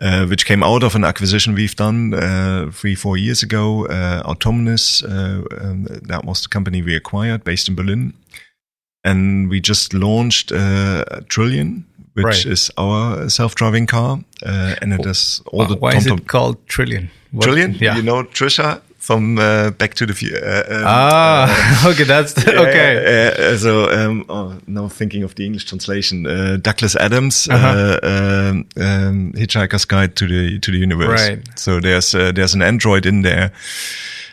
[0.00, 3.86] uh, which came out of an acquisition we've done uh, three, four years ago.
[3.86, 8.14] Uh, Autonomos, uh, um, that was the company we acquired based in Berlin.
[9.06, 12.46] And we just launched uh, Trillian, which right.
[12.46, 15.76] is our self-driving car, uh, and it has all the.
[15.76, 17.10] Why is it called Trillian?
[17.32, 17.46] What?
[17.46, 17.78] Trillian?
[17.80, 17.96] Yeah.
[17.96, 20.42] You know Trisha from uh, Back to the Future.
[20.42, 23.56] Uh, um, ah, okay, that's okay.
[23.58, 27.98] so um, oh, now thinking of the English translation, uh, Douglas Adams, -huh.
[28.02, 31.28] Um, um, Hitchhiker's Guide to the to the Universe.
[31.28, 31.42] Right.
[31.54, 33.50] So there's there's an android in there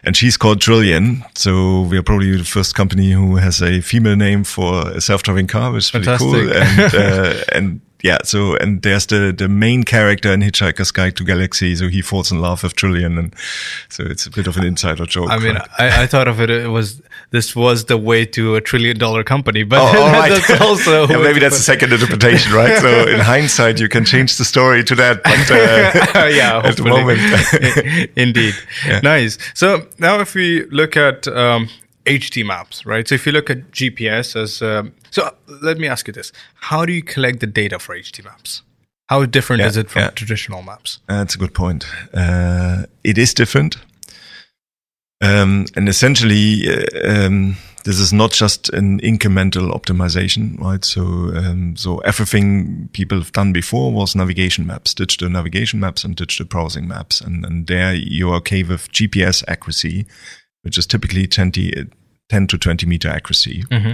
[0.03, 1.23] and she's called Trillian.
[1.35, 5.47] So we are probably the first company who has a female name for a self-driving
[5.47, 6.31] car, which is pretty Fantastic.
[6.31, 6.53] cool.
[6.53, 11.23] And, uh, and yeah, so and there's the the main character in Hitchhiker's Guide to
[11.23, 13.35] Galaxy, so he falls in love with Trillian, and
[13.89, 15.29] so it's a bit of an insider joke.
[15.29, 18.61] I mean, I, I, thought of it, it was this was the way to a
[18.61, 22.79] trillion dollar company, but oh, that's also yeah, maybe that's a second interpretation, right?
[22.79, 26.83] so in hindsight, you can change the story to that, but uh, yeah, at the
[26.83, 28.55] moment, indeed,
[28.87, 28.99] yeah.
[29.01, 29.37] nice.
[29.53, 31.69] So now, if we look at um,
[32.05, 33.07] HD maps, right?
[33.07, 36.85] So if you look at GPS as, um, so let me ask you this: How
[36.85, 38.63] do you collect the data for HD maps?
[39.07, 40.09] How different yeah, is it from yeah.
[40.11, 40.99] traditional maps?
[41.07, 41.85] That's a good point.
[42.13, 43.77] Uh, it is different,
[45.21, 50.83] um, and essentially, uh, um, this is not just an incremental optimization, right?
[50.83, 56.15] So, um, so everything people have done before was navigation maps, digital navigation maps, and
[56.15, 60.05] digital browsing maps, and, and there you're okay with GPS accuracy
[60.61, 61.89] which is typically 20,
[62.29, 63.63] 10 to 20 meter accuracy.
[63.63, 63.93] Mm-hmm.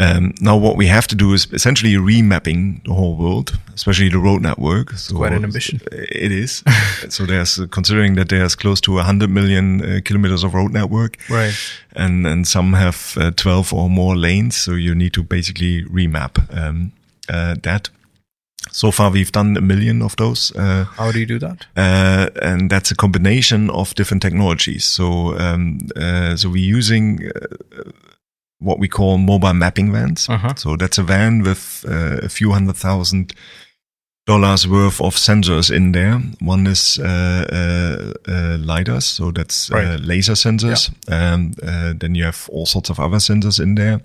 [0.00, 4.18] Um, now, what we have to do is essentially remapping the whole world, especially the
[4.18, 4.92] road network.
[4.92, 5.80] So quite an ambition.
[5.90, 6.62] It is.
[7.08, 11.16] so there's uh, considering that there's close to 100 million uh, kilometers of road network,
[11.28, 11.52] right?
[11.96, 16.38] And and some have uh, 12 or more lanes, so you need to basically remap
[16.56, 16.92] um,
[17.28, 17.90] uh, that.
[18.72, 20.52] So far, we've done a million of those.
[20.54, 21.66] Uh, How do you do that?
[21.76, 24.84] Uh, and that's a combination of different technologies.
[24.84, 27.90] So, um, uh, so we're using uh,
[28.58, 30.26] what we call mobile mapping vans.
[30.28, 30.56] -huh.
[30.56, 33.32] So that's a van with uh, a few hundred thousand
[34.26, 36.20] dollars worth of sensors in there.
[36.40, 38.12] One is uh,
[38.58, 40.00] lidars, so that's right.
[40.00, 40.90] laser sensors.
[41.08, 41.34] Yeah.
[41.34, 41.52] Um,
[41.98, 44.00] then you have all sorts of other sensors in there,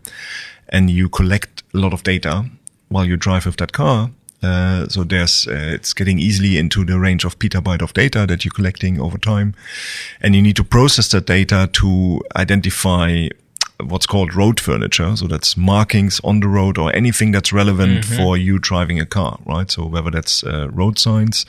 [0.70, 2.46] and you collect a lot of data
[2.90, 4.10] while you drive with that car.
[4.44, 8.44] Uh, so there's uh, it's getting easily into the range of petabyte of data that
[8.44, 9.54] you're collecting over time,
[10.22, 13.28] and you need to process that data to identify
[13.80, 15.16] what's called road furniture.
[15.16, 18.16] So that's markings on the road or anything that's relevant Mm-hmm.
[18.16, 19.70] for you driving a car, right?
[19.70, 21.46] So whether that's uh, road signs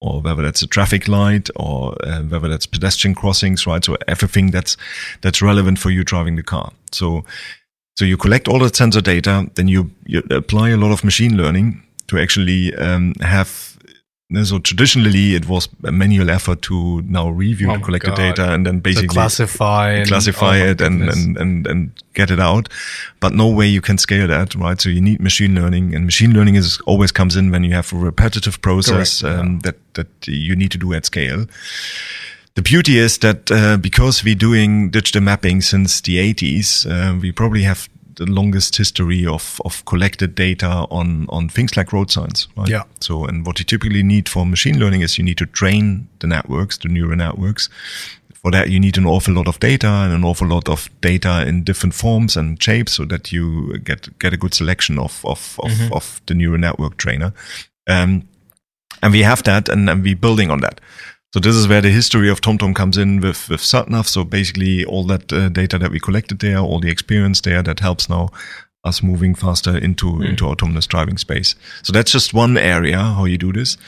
[0.00, 3.84] or whether that's a traffic light or uh, whether that's pedestrian crossings, right?
[3.84, 4.76] So everything that's
[5.22, 6.72] that's relevant for you driving the car.
[6.92, 7.24] So
[7.96, 11.36] so you collect all the sensor data, then you, you apply a lot of machine
[11.36, 13.72] learning to actually um, have
[14.44, 18.16] so traditionally it was a manual effort to now review Oh the my collected God.
[18.16, 22.30] data and then basically To classify and classify oh it and, and, and, and get
[22.30, 22.70] it out.
[23.20, 24.80] But no way you can scale that, right?
[24.80, 27.92] So you need machine learning and machine learning is always comes in when you have
[27.92, 31.44] a repetitive process Correct, um, that, that you need to do at scale.
[32.54, 37.32] The beauty is that uh, because we're doing digital mapping since the 80s, uh, we
[37.32, 42.48] probably have the longest history of, of collected data on, on things like road signs.
[42.56, 42.68] Right?
[42.68, 42.82] Yeah.
[43.00, 46.26] So, and what you typically need for machine learning is you need to train the
[46.26, 47.68] networks, the neural networks.
[48.34, 51.46] For that, you need an awful lot of data and an awful lot of data
[51.46, 55.58] in different forms and shapes so that you get, get a good selection of, of,
[55.62, 55.92] of, Mm-hmm.
[55.92, 57.32] of the neural network trainer.
[57.86, 58.28] Um,
[59.02, 60.80] and we have that and, and we're building on that.
[61.32, 64.06] So this is where the history of TomTom comes in with, with SatNav.
[64.06, 67.80] So basically all that uh, data that we collected there, all the experience there that
[67.80, 68.28] helps now
[68.84, 71.54] us moving faster into, into autonomous driving space.
[71.82, 73.78] So that's just one area how you do this.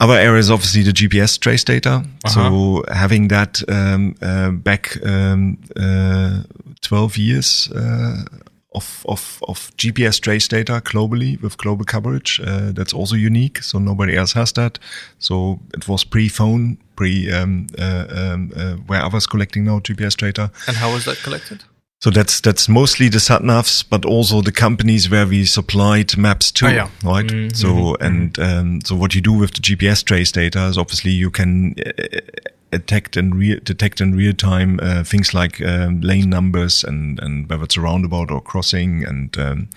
[0.00, 2.04] Other area is obviously, the GPS trace data.
[2.28, 6.42] So having that um, uh, back um, uh,
[6.82, 8.22] 12 years uh,
[8.78, 12.40] of, of, of GPS trace data globally with global coverage.
[12.40, 13.62] Uh, that's also unique.
[13.62, 14.78] So nobody else has that.
[15.18, 20.50] So it was pre-phone, pre um, uh, um, uh, where others collecting now GPS data.
[20.66, 21.64] And how was that collected?
[22.00, 26.66] So that's that's mostly the satnavs, but also the companies where we supplied maps to,
[26.66, 26.88] Oh, yeah.
[27.02, 27.26] right?
[27.26, 31.10] Mhm, So and um, so what you do with the GPS trace data is obviously
[31.10, 32.20] you can uh,
[32.70, 37.48] detect and re- detect in real time uh, things like um, lane numbers and and
[37.50, 39.68] whether it's a roundabout or crossing and um,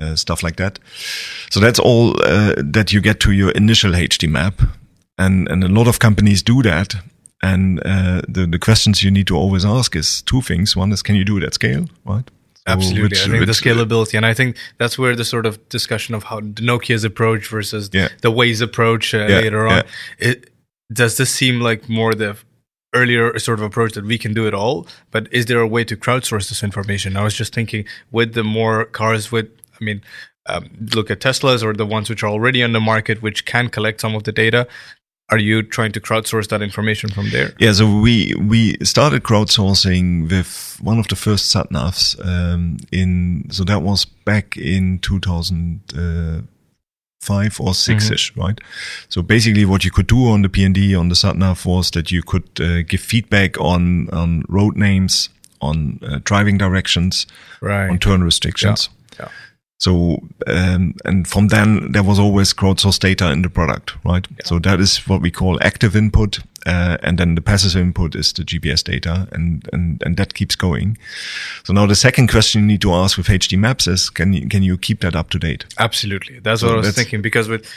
[0.00, 0.78] uh, stuff like that.
[1.50, 4.60] So that's all uh, that you get to your initial HD map,
[5.18, 6.94] and and a lot of companies do that.
[7.44, 10.76] And uh, the the questions you need to always ask is two things.
[10.76, 12.24] One is, can you do it at scale, right?
[12.54, 13.02] So Absolutely.
[13.02, 16.22] which- I think the scalability, and I think that's where the sort of discussion of
[16.24, 18.08] how Nokia's approach versus Yeah.
[18.20, 19.82] the Waze approach uh, Yeah, later on.
[20.20, 20.51] It,
[20.92, 22.36] does this seem like more the
[22.94, 24.86] earlier sort of approach that we can do it all?
[25.10, 27.16] But is there a way to crowdsource this information?
[27.16, 29.48] I was just thinking with the more cars with,
[29.80, 30.02] I mean,
[30.46, 33.68] um, look at Teslas or the ones which are already on the market, which can
[33.68, 34.66] collect some of the data.
[35.32, 37.54] are you trying to crowdsource that information from there?
[37.58, 43.46] Yeah, so we we started crowdsourcing with one of the first sat navs um, in
[43.50, 44.98] so that was back in
[47.22, 48.40] 2005 or 6 ish, mm-hmm.
[48.40, 48.60] right?
[49.08, 52.10] So basically, what you could do on the PND on the sat nav was that
[52.10, 55.28] you could uh, give feedback on on road names,
[55.60, 57.26] on uh, driving directions,
[57.60, 57.88] right.
[57.88, 58.88] on turn restrictions.
[59.18, 59.26] Yeah.
[59.26, 59.32] yeah.
[59.82, 64.24] So, um, and from then there was always crowdsourced data in the product, right?
[64.30, 64.44] Yeah.
[64.44, 66.38] So that is what we call active input.
[66.64, 70.54] Uh, and then the passive input is the GPS data and, and, and that keeps
[70.54, 70.98] going.
[71.64, 74.48] So now the second question you need to ask with HD maps is, can you,
[74.48, 75.64] can you keep that up to date?
[75.80, 76.38] Absolutely.
[76.38, 77.68] That's so what I was thinking because with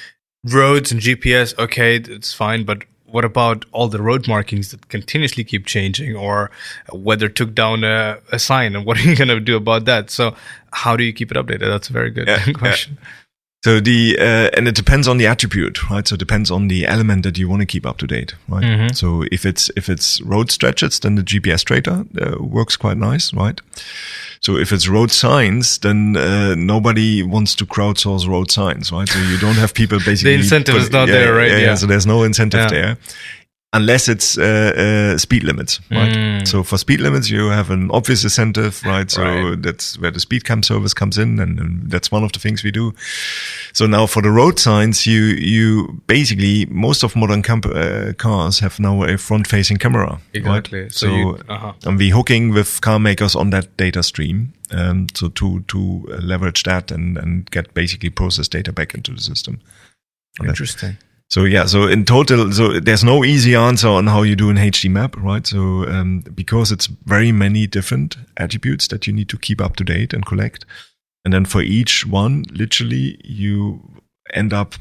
[0.44, 5.44] roads and GPS, okay, it's fine, but what about all the road markings that continuously
[5.44, 6.52] keep changing or
[6.91, 8.76] whether took down a, a sign?
[8.76, 10.10] And what are you going to do about that?
[10.10, 10.36] So
[10.74, 11.68] how do you keep it updated?
[11.68, 12.98] That's a very good yeah, question.
[13.02, 13.08] yeah.
[13.65, 16.08] So the uh, and it depends on the attribute, right?
[16.08, 18.63] So it depends on the element that you want to keep up to date, right?
[18.63, 18.93] Mm-hmm.
[18.93, 23.34] So if it's if it's road stretches, then the GPS data uh, works quite nice,
[23.34, 23.60] right?
[24.39, 29.10] So if it's road signs, then uh, nobody wants to crowdsource road signs, right?
[29.10, 30.34] So you don't have people basically.
[30.36, 31.49] the incentive put, is not yeah, there, right?
[31.49, 32.97] Yeah, yeah, So there's no incentive there
[33.75, 36.11] unless it's uh, uh, speed limits, right?
[36.11, 36.47] Mm.
[36.47, 39.11] So for speed limits, you have an obvious incentive, right?
[39.11, 39.61] So right.
[39.61, 42.63] that's where the speed cam service comes in, and, and, that's one of the things
[42.63, 42.93] we do.
[43.73, 48.79] So now for the road signs, you you basically most of modern uh, cars have
[48.79, 50.83] now a front-facing camera, exactly.
[50.83, 50.91] Right?
[50.91, 51.73] So, so you, uh-huh.
[51.85, 54.53] and we hooking with car makers on that data stream.
[54.71, 59.21] Um, so to to leverage that and and get basically process data back into the
[59.21, 59.59] system.
[60.43, 60.97] Interesting.
[61.36, 64.56] So yeah, so in total, so there's no easy answer on how you do an
[64.56, 65.45] HD map, right?
[65.45, 69.84] So um, because it's very many different attributes that you need to keep up to
[69.84, 70.65] date and collect,
[71.26, 73.82] and then for each one, literally, you
[74.34, 74.76] end up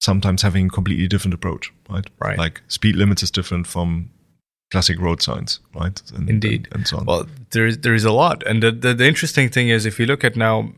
[0.00, 2.08] sometimes having a completely different approach, right?
[2.20, 2.38] Right.
[2.38, 4.08] Like speed limits is different from
[4.70, 6.00] classic road signs, right?
[6.14, 6.68] And, Indeed.
[6.70, 7.06] And, and, so on.
[7.06, 9.98] Well, there is there is a lot, and the, the the interesting thing is if
[9.98, 10.70] you look at now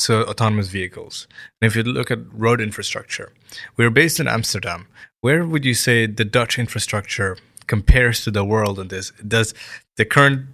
[0.00, 1.26] so autonomous vehicles.
[1.60, 3.32] And if you look at road infrastructure,
[3.76, 4.86] we're based in Amsterdam.
[5.20, 7.36] Where would you say the Dutch infrastructure
[7.66, 9.12] compares to the world in this?
[9.26, 9.54] Does
[9.96, 10.46] the current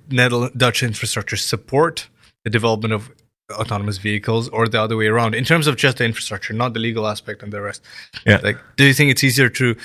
[0.59, 2.09] Dutch infrastructure support
[2.45, 3.11] the development of
[3.53, 6.81] autonomous vehicles or the other way around in terms of just the infrastructure, not the
[6.81, 7.83] legal aspect and the rest?
[8.27, 8.41] Yeah.
[8.43, 9.77] Like, do you think it's easier to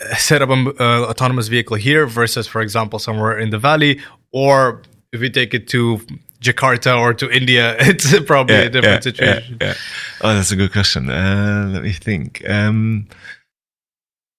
[0.00, 4.00] uh, set up an uh, autonomous vehicle here versus, for example, somewhere in the valley?
[4.32, 6.00] Or if we take it to
[6.40, 9.58] Jakarta or to India, it's probably yeah, a different yeah, situation.
[9.60, 9.74] Yeah,
[10.22, 11.10] oh, that's a good question.
[11.10, 12.48] Uh, let me think.
[12.48, 13.06] Um,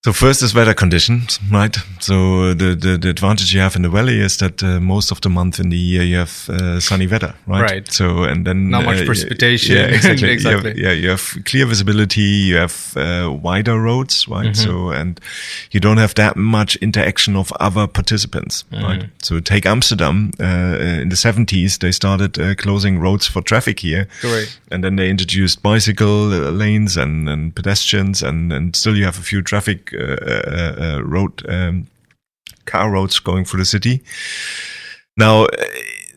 [0.02, 1.76] so first is weather conditions, right?
[2.00, 5.20] So the, the, the advantage you have in the valley is that uh, most of
[5.20, 7.62] the month in the year you have uh, sunny weather, right?
[7.62, 7.92] Right.
[7.92, 9.76] So and then not much uh, precipitation.
[9.76, 10.30] Yeah, exactly.
[10.30, 10.72] exactly.
[10.80, 12.22] You have, yeah, you have clear visibility.
[12.22, 14.46] You have uh, wider roads, right?
[14.46, 14.54] Mm-hmm.
[14.54, 15.20] So and
[15.72, 18.84] you don't have that much interaction of other participants, mm-hmm.
[18.86, 19.10] right?
[19.22, 20.32] So take Amsterdam.
[20.40, 24.62] Uh, in the seventies, they started uh, closing roads for traffic here, Correct.
[24.72, 29.24] and then they introduced bicycle lanes and, and pedestrians, and and still you have a
[29.24, 31.88] few traffic uh, uh, uh, road um,
[32.66, 34.02] car roads going through the city.
[35.18, 35.48] Now,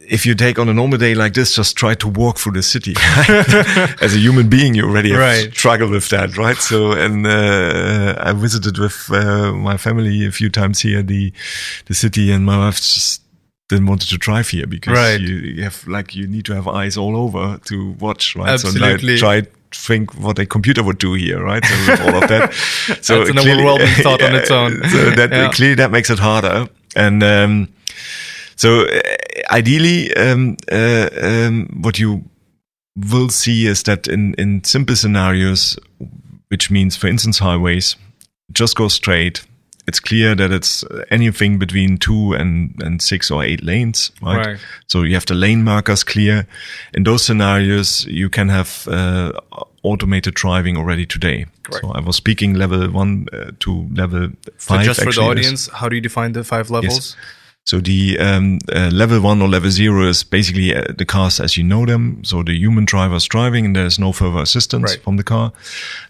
[0.09, 2.63] if you take on a normal day like this, just try to walk through the
[2.63, 2.95] city.
[4.05, 5.53] As a human being, you already have right.
[5.53, 6.57] struggle with that, right?
[6.57, 11.33] So, and uh, I visited with uh, my family a few times here, the
[11.87, 13.23] the city, and my wife just
[13.69, 15.21] didn't want to drive here because right.
[15.21, 18.51] you, you, have like you need to have eyes all over to watch, right?
[18.51, 19.17] Absolutely.
[19.17, 21.65] So like, try think what a computer would do here, right?
[21.65, 22.53] So all of that.
[23.03, 24.83] So That's an clearly, overwhelming thought yeah, on its own.
[24.91, 25.51] so that yeah.
[25.51, 26.69] clearly that makes it harder.
[26.95, 27.69] And um,
[28.57, 29.01] so uh,
[29.51, 32.25] ideally, um, uh, um, what you
[32.97, 35.79] will see is that in in simple scenarios,
[36.49, 37.97] which means, for instance, highways,
[38.53, 39.45] just go straight
[39.93, 44.47] it's clear that it's anything between two and, and six or eight lanes, right?
[44.47, 44.61] right?
[44.87, 46.47] So you have the lane markers clear.
[46.95, 49.33] In those scenarios, you can have uh,
[49.83, 51.45] automated driving already today.
[51.65, 51.85] Correct.
[51.85, 54.81] So I was speaking level one uh, to level five.
[54.81, 57.15] So just for the audience, how do you define the five levels?
[57.15, 57.17] Yes.
[57.65, 61.59] So the um, uh, level one or level zero is basically uh, the cars as
[61.59, 62.25] you know them.
[62.25, 65.03] So the human driver is driving and there's no further assistance right.
[65.03, 65.53] from the car.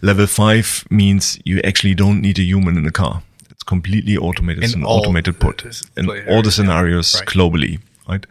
[0.02, 3.22] Level five means you actually don't need a human in the car.
[3.62, 4.64] It's completely automated.
[4.64, 5.64] It's an automated put
[5.96, 7.28] in all the scenarios right.
[7.28, 7.78] globally.
[8.08, 8.26] Right.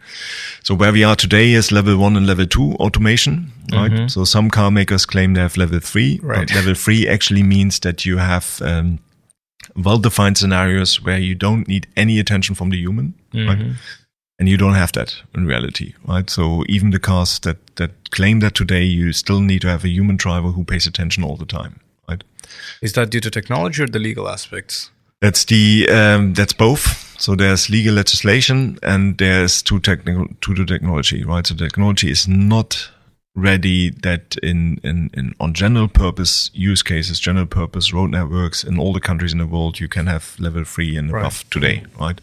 [0.62, 3.50] So where we are today is level one and level two automation.
[3.72, 3.90] Right.
[3.90, 4.08] Mm-hmm.
[4.08, 6.20] So some car makers claim they have level three.
[6.22, 6.54] Right.
[6.54, 8.98] level three actually means that you have um,
[9.74, 13.14] well-defined scenarios where you don't need any attention from the human.
[13.32, 13.48] Mm-hmm.
[13.48, 13.76] Right.
[14.38, 16.28] And you don't have that in reality, right?
[16.28, 19.88] So even the cars that, that claim that today, you still need to have a
[19.88, 21.80] human driver who pays attention all the time.
[22.08, 22.22] Right?
[22.82, 24.90] Is that due to technology or the legal aspects?
[25.22, 27.14] That's the um, that's both.
[27.20, 31.46] So there's legal legislation and there's to technical to the technology, right?
[31.46, 32.90] So technology is not
[33.36, 38.80] ready that in, in, in on general purpose use cases, general purpose road networks in
[38.80, 41.50] all the countries in the world, you can have level three and above right.
[41.52, 42.20] today, right?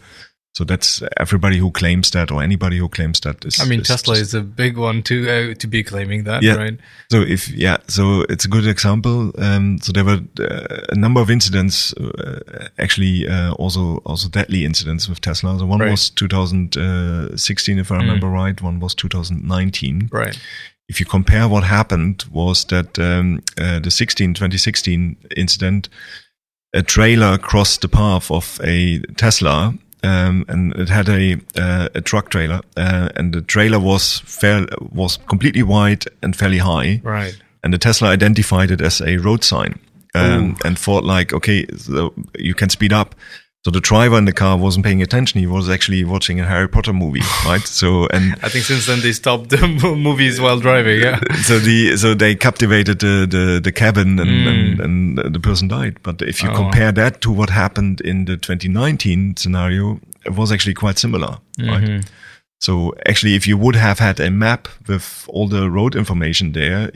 [0.54, 3.60] So that's everybody who claims that, or anybody who claims that is.
[3.60, 6.42] I mean, is Tesla just, is a big one to uh, to be claiming that,
[6.42, 6.54] yeah.
[6.54, 6.76] right?
[7.10, 9.32] So if yeah, so it's a good example.
[9.38, 14.64] Um, so there were uh, a number of incidents, uh, actually uh, also also deadly
[14.64, 15.56] incidents with Tesla.
[15.56, 15.90] So one right.
[15.92, 18.32] was 2016, if I remember mm.
[18.32, 18.60] right.
[18.60, 20.08] One was 2019.
[20.12, 20.38] Right
[20.90, 25.88] if you compare what happened was that um, uh, the 16 2016 incident
[26.74, 29.72] a trailer crossed the path of a tesla
[30.02, 34.66] um, and it had a uh, a truck trailer uh, and the trailer was fair
[34.92, 37.00] was completely wide and fairly high.
[37.02, 37.36] Right.
[37.62, 39.78] And the tesla identified it as a road sign
[40.14, 43.14] um, and thought like okay so you can speed up
[43.64, 45.38] so the driver in the car wasn't paying attention.
[45.38, 47.60] He was actually watching a Harry Potter movie, right?
[47.60, 51.00] So and I think since then they stopped the movies while driving.
[51.00, 51.20] Yeah.
[51.42, 54.84] So the so they captivated the the, the cabin and, mm.
[54.84, 56.02] and, and the person died.
[56.02, 56.54] But if you oh.
[56.54, 61.68] compare that to what happened in the 2019 scenario, it was actually quite similar, mm-hmm.
[61.68, 62.04] right?
[62.60, 66.90] So actually, if you would have had a map with all the road information there,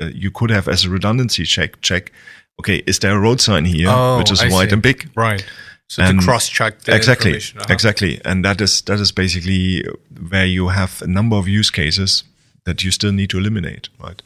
[0.00, 2.10] uh, you could have, as a redundancy check, check.
[2.58, 4.74] Okay, is there a road sign here, oh, which is I white see.
[4.74, 5.10] and big?
[5.14, 5.44] Right.
[5.88, 7.66] So and to cross check exactly, uh-huh.
[7.68, 9.84] exactly, and that is that is basically
[10.30, 12.24] where you have a number of use cases
[12.64, 14.22] that you still need to eliminate, right?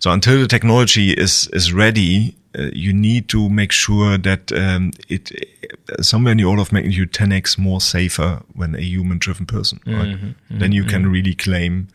[0.00, 4.90] So until the technology is is ready, uh, you need to make sure that um,
[5.08, 5.30] it
[5.92, 10.08] uh, somewhere in the order of magnitude 10x more safer when a human-driven person, right?
[10.08, 10.90] Mm-hmm, mm-hmm, then you mm-hmm.
[10.90, 11.88] can really claim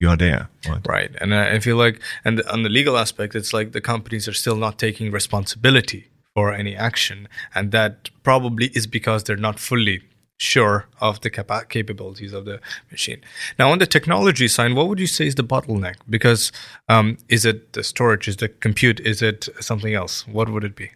[0.00, 0.80] you are there, right?
[0.88, 4.32] Right, and I feel like, and on the legal aspect, it's like the companies are
[4.32, 7.28] still not taking responsibility for any action.
[7.54, 10.02] And that probably is because they're not fully
[10.38, 12.60] sure of the capa- capabilities of the
[12.90, 13.20] machine.
[13.58, 15.96] Now, on the technology side, what would you say is the bottleneck?
[16.08, 16.50] Because
[16.88, 18.26] um, is it the storage?
[18.26, 19.00] Is the compute?
[19.00, 20.26] Is it something else?
[20.26, 20.92] What would it be?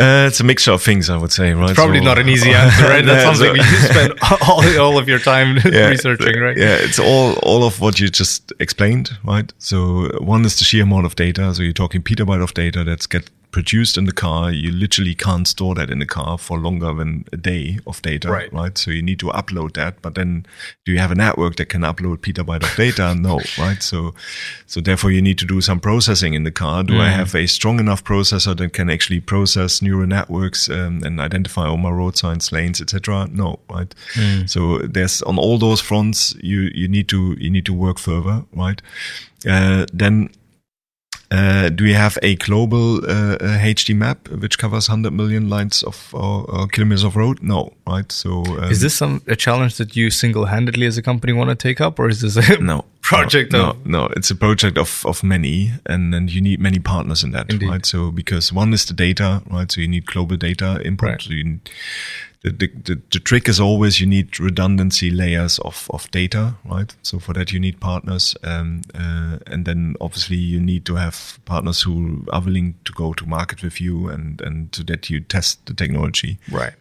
[0.00, 1.68] Uh, it's a mixture of things, I would say, right?
[1.68, 3.04] It's probably so, not an easy answer, right?
[3.04, 4.14] That's yeah, something so, you spend
[4.48, 6.56] all, all of your time yeah, researching, right?
[6.56, 9.52] Yeah, it's all all of what you just explained, right?
[9.58, 11.54] So one is the sheer amount of data.
[11.54, 15.46] So you're talking petabyte of data that's get produced in the car, you literally can't
[15.46, 18.52] store that in the car for longer than a day of data, right?
[18.52, 18.76] right?
[18.76, 20.00] So you need to upload that.
[20.02, 20.46] But then,
[20.84, 23.14] do you have a network that can upload petabyte of data?
[23.20, 23.82] no, right?
[23.82, 24.14] So,
[24.66, 26.82] so therefore, you need to do some processing in the car.
[26.82, 27.00] Do mm.
[27.00, 31.66] I have a strong enough processor that can actually process neural networks um, and identify
[31.66, 33.28] all my road signs, lanes, etc.?
[33.30, 33.94] No, right?
[34.14, 34.48] Mm.
[34.48, 38.44] So there's on all those fronts, you you need to you need to work further,
[38.54, 38.80] right?
[39.46, 40.30] Uh, then
[41.32, 43.38] uh, do we have a global uh,
[43.74, 47.42] HD map which covers 100 million lines of uh, kilometers of road?
[47.42, 48.12] No, right?
[48.12, 51.56] So um, is this some a challenge that you single-handedly as a company want to
[51.56, 53.52] take up, or is this a no project?
[53.52, 56.78] No, of- no, no, it's a project of of many, and then you need many
[56.80, 57.68] partners in that, Indeed.
[57.70, 57.86] right?
[57.86, 59.72] So because one is the data, right?
[59.72, 61.08] So you need global data input.
[61.08, 61.22] Right.
[61.22, 61.70] So you need,
[62.42, 66.94] the, the, the, trick is always you need redundancy layers of, of data, right?
[67.02, 71.38] So for that you need partners, um, uh, and then obviously you need to have
[71.44, 75.20] partners who are willing to go to market with you, and and so that you
[75.20, 76.74] test the technology, right?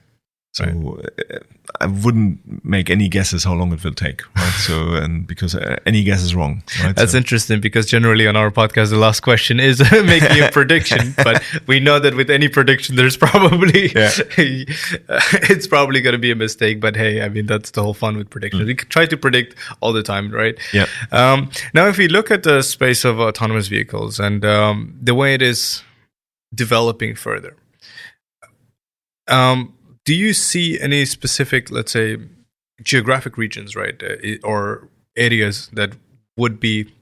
[0.54, 1.06] So right.
[1.34, 1.40] Uh,
[1.80, 4.52] I wouldn't make any guesses how long it will take, right?
[4.52, 6.94] So, and because uh, any guess is wrong, right?
[6.94, 7.18] That's so.
[7.18, 11.80] interesting because generally on our podcast, the last question is making a prediction, but we
[11.80, 14.12] know that with any prediction, there's probably, yeah.
[14.38, 16.82] it's probably going to be a mistake.
[16.82, 18.64] But hey, I mean, that's the whole fun with predictions.
[18.64, 18.68] Mm.
[18.68, 20.60] We try to predict all the time, right?
[20.74, 20.88] Yeah.
[21.14, 25.34] Um, now, if we look at the space of autonomous vehicles and um, the way
[25.34, 25.82] it is
[26.54, 27.56] developing further,
[29.30, 29.74] um,
[30.12, 32.18] do you see any specific, let's say,
[32.84, 35.94] geographic regions, right, uh, or areas that
[36.36, 36.94] would be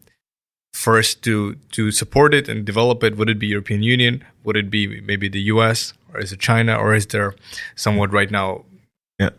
[0.76, 3.18] first to to support it and develop it?
[3.18, 4.24] Would it be European Union?
[4.44, 7.34] Would it be maybe the US, or is it China, or is there
[7.76, 8.66] somewhat right now?
[9.18, 9.32] Yeah,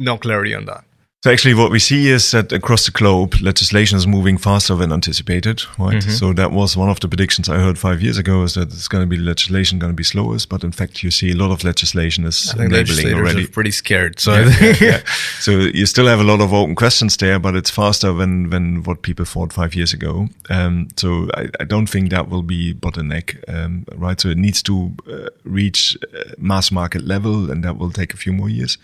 [0.00, 0.82] no clarity on that.
[1.26, 4.92] So actually, what we see is that across the globe, legislation is moving faster than
[4.92, 5.64] anticipated.
[5.76, 5.96] Right.
[5.96, 6.10] Mm-hmm.
[6.10, 8.86] So that was one of the predictions I heard five years ago: is that it's
[8.86, 11.50] going to be legislation going to be slowest, but in fact, you see a lot
[11.50, 13.42] of legislation is I think enabling already.
[13.42, 14.20] Are pretty scared.
[14.20, 15.00] So yeah, yeah, yeah.
[15.40, 18.84] so you still have a lot of open questions there, but it's faster than than
[18.84, 20.28] what people thought five years ago.
[20.48, 23.36] Um, so I, I, don't think that will be bottleneck.
[23.52, 24.20] Um, right.
[24.20, 28.16] So it needs to uh, reach uh, mass market level, and that will take a
[28.16, 28.78] few more years.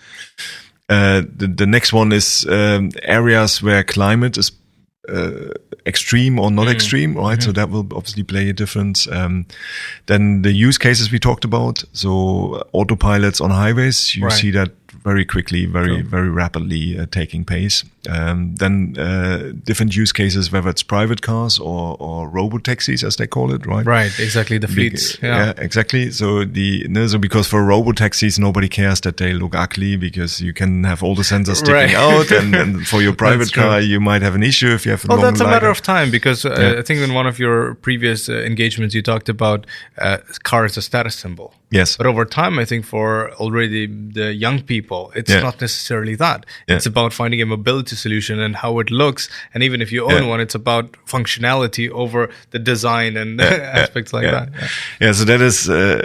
[0.89, 4.53] Uh, the, the next one is um, areas where climate is
[5.09, 5.51] uh,
[5.87, 6.72] extreme or not mm.
[6.72, 7.39] extreme, right?
[7.39, 7.49] Mm-hmm.
[7.49, 9.09] So that will obviously play a difference.
[9.09, 9.47] Um,
[10.07, 11.85] then the use cases we talked about.
[11.93, 14.33] So autopilots on highways, you right.
[14.33, 14.70] see that
[15.03, 17.84] very quickly, very, very rapidly uh, taking pace.
[18.09, 23.16] Um, then uh, different use cases, whether it's private cars or, or robo taxis, as
[23.16, 23.84] they call it, right?
[23.84, 24.59] Right, exactly.
[24.59, 25.16] The fleets.
[25.16, 25.46] Be- yeah.
[25.46, 25.53] yeah.
[25.57, 26.11] exactly.
[26.11, 30.53] So the so because for robo taxis, nobody cares that they look ugly because you
[30.53, 31.94] can have all the sensors sticking right.
[31.94, 35.05] out, and, and, for your private car, you might have an issue if you have.
[35.05, 36.80] A oh, that's a matter of time because uh, yeah.
[36.80, 39.66] I think in one of your previous uh, engagements you talked about
[39.98, 41.55] uh, car as a status symbol.
[41.73, 41.97] Yes.
[41.97, 45.41] But over time, I think for already the young people, it's yeah.
[45.41, 46.45] not necessarily that.
[46.68, 46.77] Yeah.
[46.77, 49.31] It's about finding a mobility solution and how it looks.
[49.55, 50.29] And even if you own yeah.
[50.29, 53.41] one, it's about functionality over the design and
[53.83, 54.51] aspects like that.
[55.01, 55.12] Yeah.
[55.12, 56.05] So that is uh,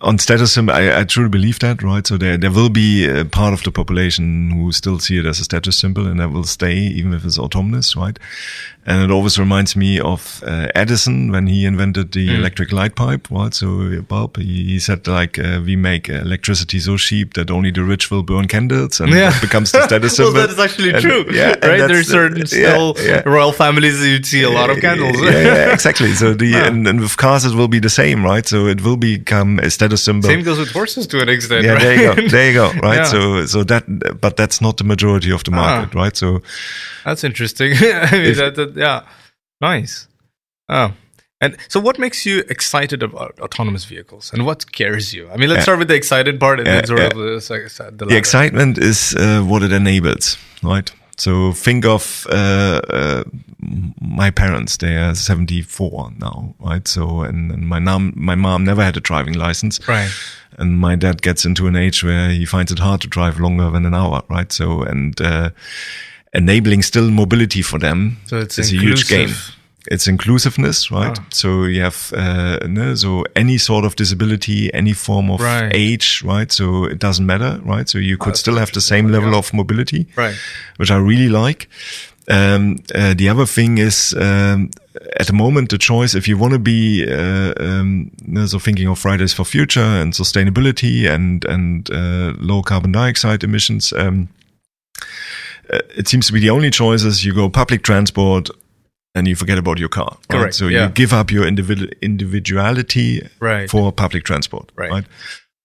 [0.00, 0.74] on status symbol.
[0.74, 2.06] I, I, truly believe that, right?
[2.06, 5.40] So there there will be a part of the population who still see it as
[5.40, 8.18] a status symbol, and that will stay even if it's autonomous, right?
[8.86, 12.36] And it always reminds me of uh, Edison when he invented the mm.
[12.36, 13.52] electric light pipe, right?
[13.52, 17.82] So bulb, he, he said like, uh, we make electricity so cheap that only the
[17.82, 19.30] rich will burn candles and yeah.
[19.30, 20.34] that becomes the status symbol.
[20.34, 21.88] well, that is actually and, true, yeah, right?
[21.88, 25.20] There's certain uh, still yeah, royal families you'd see a lot of candles.
[25.20, 26.12] yeah, yeah, exactly.
[26.12, 28.46] So the, and, and, with cars it will be the same, right?
[28.46, 30.28] So it will become a status symbol.
[30.28, 31.82] Same goes with horses to an extent, Yeah, right?
[31.82, 32.28] there you go.
[32.28, 33.06] There you go, right?
[33.06, 35.56] So, so that, but that's not the majority of the ah.
[35.56, 35.98] market, ah.
[35.98, 36.16] right?
[36.16, 36.42] So
[37.06, 37.72] that's interesting.
[37.76, 39.06] I mean, that, that, yeah.
[39.60, 40.08] Nice.
[40.68, 40.92] Oh.
[41.40, 45.28] And so, what makes you excited about autonomous vehicles, and what scares you?
[45.28, 48.16] I mean, let's start with the excited part, and then sort of the, the, the
[48.16, 50.90] excitement is uh, what it enables, right?
[51.18, 53.24] So think of uh, uh,
[54.00, 56.88] my parents; they are seventy-four now, right?
[56.88, 60.10] So, and, and, my mom, my mom never had a driving license, right?
[60.58, 63.70] And my dad gets into an age where he finds it hard to drive longer
[63.70, 64.50] than an hour, right?
[64.50, 65.50] So, and uh,
[66.36, 69.10] enabling still mobility for them so it's is inclusive.
[69.10, 69.52] a huge gain.
[69.88, 71.16] It's inclusiveness, right?
[71.16, 71.26] Ah.
[71.30, 75.70] So you have uh, no, so any sort of disability, any form of right.
[75.72, 76.50] age, right?
[76.50, 77.88] So it doesn't matter, right?
[77.88, 79.38] So you could oh, still have the same level yeah.
[79.38, 80.34] of mobility, right?
[80.78, 81.68] Which I really like.
[82.28, 84.70] Um, uh, the other thing is um,
[85.20, 88.10] at the moment the choice if you want to be uh, um,
[88.46, 93.92] so thinking of Fridays for Future and sustainability and and uh, low carbon dioxide emissions.
[95.72, 98.50] Uh, it seems to be the only choice is you go public transport
[99.14, 100.16] and you forget about your car.
[100.30, 100.38] Right?
[100.38, 100.54] Correct.
[100.54, 100.84] So yeah.
[100.84, 103.68] you give up your individual individuality right.
[103.68, 104.70] for public transport.
[104.76, 104.90] Right.
[104.90, 105.04] right?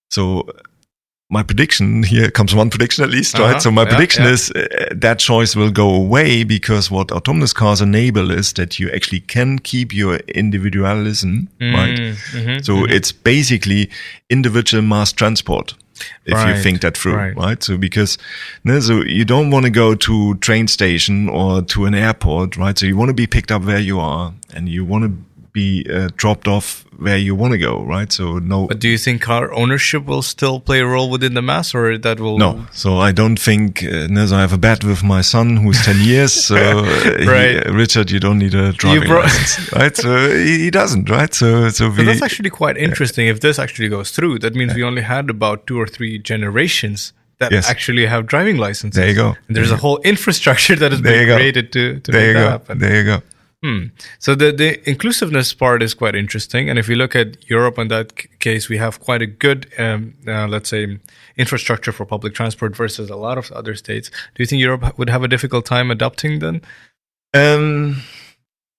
[0.10, 0.47] So
[1.30, 3.54] my prediction here comes one prediction at least, uh-huh.
[3.54, 3.62] right?
[3.62, 4.32] So my yeah, prediction yeah.
[4.32, 8.89] is uh, that choice will go away because what autonomous cars enable is that you
[8.91, 11.97] actually can keep your individualism, mm, right?
[11.97, 12.91] Mm-hmm, so mm-hmm.
[12.91, 13.89] it's basically
[14.30, 15.74] individual mass transport
[16.25, 17.35] if right, you think that through, right.
[17.35, 17.63] right?
[17.63, 18.17] So because
[18.63, 22.77] no, so you don't want to go to train station or to an airport, right?
[22.77, 25.09] So you want to be picked up where you are, and you want to
[25.53, 28.12] be uh, dropped off where you want to go, right?
[28.12, 28.68] So no.
[28.68, 31.97] But do you think car ownership will still play a role within the mass, or
[31.97, 32.38] that will?
[32.38, 32.68] No.
[32.72, 33.84] So I don't think.
[33.84, 36.34] Uh, so I have a bet with my son who's ten years.
[36.34, 36.84] So uh,
[37.26, 37.52] right.
[37.52, 39.95] He, uh, Richard, you don't need a driving license, right?
[39.95, 41.34] So he, he, doesn't, right?
[41.34, 43.26] So so, we, that's actually quite interesting.
[43.26, 43.34] Yeah.
[43.34, 44.78] If this actually goes through, that means yeah.
[44.78, 47.70] we only had about two or three generations that yes.
[47.70, 48.95] actually have driving licenses.
[48.95, 49.36] There you go.
[49.47, 52.78] And there's a whole infrastructure that has been created to, to there make that happen.
[52.78, 53.22] There you go.
[53.64, 53.88] Hmm.
[54.18, 57.89] So the the inclusiveness part is quite interesting, and if you look at Europe in
[57.89, 60.97] that case, we have quite a good, um, uh, let's say,
[61.38, 64.09] infrastructure for public transport versus a lot of other states.
[64.09, 66.62] Do you think Europe would have a difficult time adopting then?
[67.36, 68.01] Um,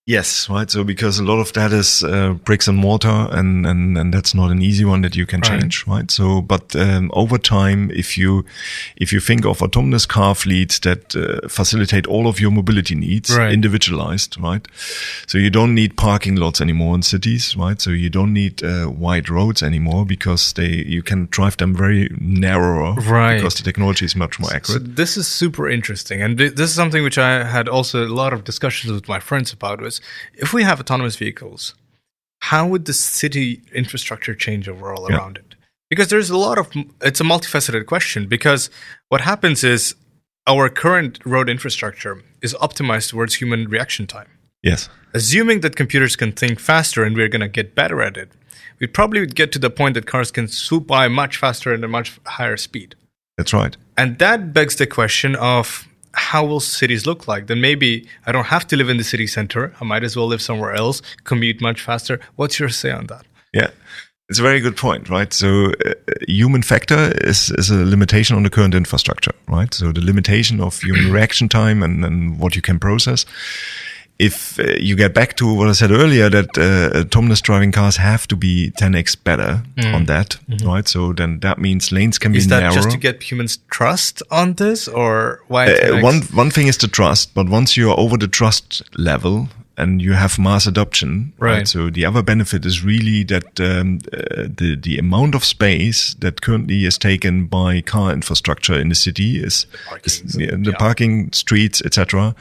[0.05, 0.69] Yes, right.
[0.69, 4.35] So because a lot of that is uh, bricks and mortar, and, and and that's
[4.35, 5.61] not an easy one that you can right.
[5.61, 6.11] change, right?
[6.11, 8.45] So, but um, over time, if you
[8.97, 13.31] if you think of autonomous car fleets that uh, facilitate all of your mobility needs,
[13.37, 13.53] right.
[13.53, 14.67] individualized, right?
[15.29, 17.81] So you don't need parking lots anymore in cities, right?
[17.81, 22.09] So you don't need uh, wide roads anymore because they you can drive them very
[22.21, 23.37] narrower, right?
[23.37, 24.83] Because the technology is much more accurate.
[24.83, 28.33] So this is super interesting, and this is something which I had also a lot
[28.33, 29.92] of discussions with my friends about.
[29.93, 30.01] Was
[30.35, 31.75] if we have autonomous vehicles,
[32.41, 35.17] how would the city infrastructure change overall yeah.
[35.17, 35.55] around it?
[35.91, 36.71] Because there's a lot of,
[37.03, 38.27] it's a multifaceted question.
[38.27, 38.71] Because
[39.09, 39.95] what happens is
[40.47, 44.29] our current road infrastructure is optimized towards human reaction time.
[44.63, 44.89] Yes.
[45.13, 48.31] Assuming that computers can think faster and we're going to get better at it,
[48.81, 51.85] we probably would get to the point that cars can swoop by much faster and
[51.85, 52.95] at a much higher speed.
[53.37, 53.77] That's right.
[53.97, 57.47] And that begs the question of how will cities look like?
[57.47, 59.75] Then maybe I don't have to live in the city center.
[59.81, 62.21] I might as well live somewhere else, commute much faster.
[62.37, 63.25] What's your say on that?
[63.53, 63.71] Yeah.
[64.29, 65.31] It's a very good point, right?
[65.33, 65.93] So, uh,
[66.27, 69.73] human factor is, is a limitation on the current infrastructure, right?
[69.75, 73.27] So, the limitation of human reaction time and, and what you can process.
[74.27, 77.97] If uh, you get back to what I said earlier, that uh, autonomous driving cars
[77.97, 79.95] have to be 10x better Mm.
[79.95, 80.89] on that, right?
[80.89, 84.55] So then that means lanes can Is be that just to get humans trust on
[84.55, 85.73] this, or why?
[85.73, 90.03] Uh, one one thing is the trust, but once you're over the trust level and
[90.03, 91.67] you have mass adoption, Right.
[91.69, 96.41] So the other benefit is really that um, uh, the the amount of space that
[96.43, 99.67] currently is taken by car infrastructure in the city is,
[100.05, 100.79] is Parkings and- the yeah.
[100.79, 102.35] parking streets, etc.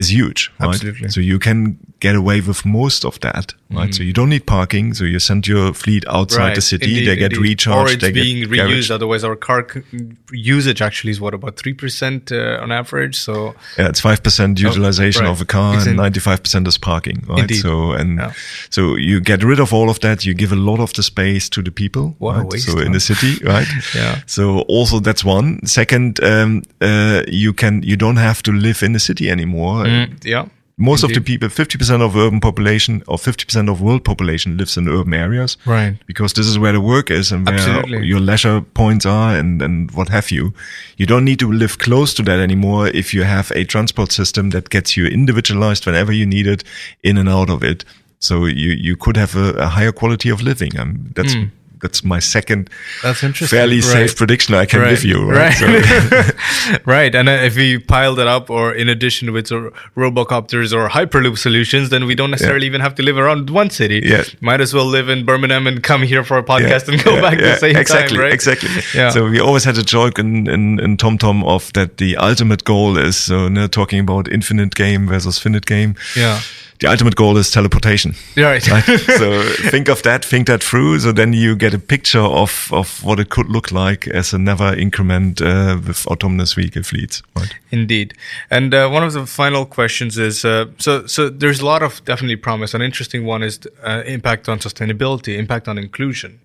[0.00, 0.68] Is huge, right?
[0.68, 1.08] Absolutely.
[1.08, 3.92] So you can get away with most of that, right?
[3.94, 4.94] So you don't need parking.
[4.94, 6.44] So you send your fleet outside Mm.
[6.48, 6.86] Right, the city.
[6.86, 7.48] indeed, they get indeed.
[7.50, 7.90] recharged.
[7.90, 8.90] or it's they being get reused.
[8.90, 9.82] Otherwise, our car c-
[10.30, 13.16] usage actually is what about three percent uh, on average.
[13.16, 15.30] So Yeah, it's five percent utilization right.
[15.30, 17.24] of a car, and ninety-five percent is parking.
[17.26, 17.40] Right.
[17.40, 17.60] Indeed.
[17.62, 18.32] So and Yeah.
[18.70, 20.24] so you get rid of all of that.
[20.24, 22.14] You give a lot of the space to the people.
[22.18, 22.52] What a right?
[22.52, 23.66] waste, so in the city, right?
[23.94, 24.20] Yeah.
[24.26, 25.58] So also that's one.
[25.66, 29.84] Second, um, uh, you can you don't have to live in the city anymore.
[29.84, 30.46] mm, yeah,
[30.80, 34.56] Most of the people, fifty percent of urban population or fifty percent of world population
[34.56, 35.96] lives in urban areas right.
[36.06, 38.06] because this is where the work is and where Absolutely.
[38.06, 40.54] your leisure points are and, and what have you.
[40.96, 44.50] You don't need to live close to that anymore if you have a transport system
[44.50, 46.62] that gets you individualized whenever you need it
[47.02, 47.84] in and out of it.
[48.20, 50.78] So you, you could have a, a higher quality of living.
[50.78, 51.34] Um, that's,
[51.80, 52.68] that's my second.
[53.02, 53.56] That's interesting.
[53.56, 53.84] fairly Right.
[53.84, 54.90] safe prediction I can Right.
[54.90, 55.30] give you.
[55.30, 55.60] Right.
[55.60, 55.84] Right.
[55.84, 57.14] So- right.
[57.14, 59.48] And uh, if we pile that up, or in addition with
[59.96, 64.00] robocopters or hyperloop solutions, then we don't necessarily even have to live around one city.
[64.04, 64.24] Yeah.
[64.40, 67.20] Might as well live in Birmingham and come here for a podcast and go Yeah,
[67.20, 68.32] back yeah, the same exactly, time, right?
[68.32, 68.70] Exactly.
[68.94, 69.10] Yeah.
[69.10, 72.98] So we always had a joke in, in, in TomTom of that the ultimate goal
[72.98, 75.94] is so no, talking about infinite game versus finite game.
[76.16, 76.40] Yeah.
[76.80, 78.14] The ultimate goal is teleportation.
[78.36, 78.66] Right.
[78.70, 78.84] Right?
[78.84, 81.00] so think of that, think that through.
[81.00, 84.38] So then you get a picture of, of what it could look like as a
[84.38, 87.22] never increment uh, with autonomous vehicle fleets.
[87.36, 87.52] Right.
[87.70, 88.14] Indeed.
[88.50, 92.04] And uh, one of the final questions is uh, so so there's a lot of
[92.04, 92.74] definitely promise.
[92.74, 96.40] An interesting one is uh, impact on sustainability, impact on inclusion.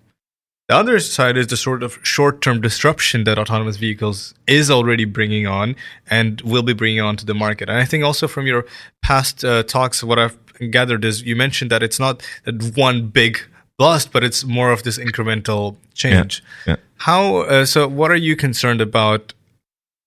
[0.68, 5.46] The other side is the sort of short-term disruption that autonomous vehicles is already bringing
[5.46, 5.76] on
[6.08, 7.68] and will be bringing on to the market.
[7.68, 8.64] And I think also from your
[9.02, 10.38] past uh, talks, what I've
[10.70, 13.40] gathered is you mentioned that it's not that one big
[13.76, 16.42] bust, but it's more of this incremental change.
[16.66, 16.76] yeah.
[16.96, 17.38] How?
[17.38, 19.34] Uh, so, what are you concerned about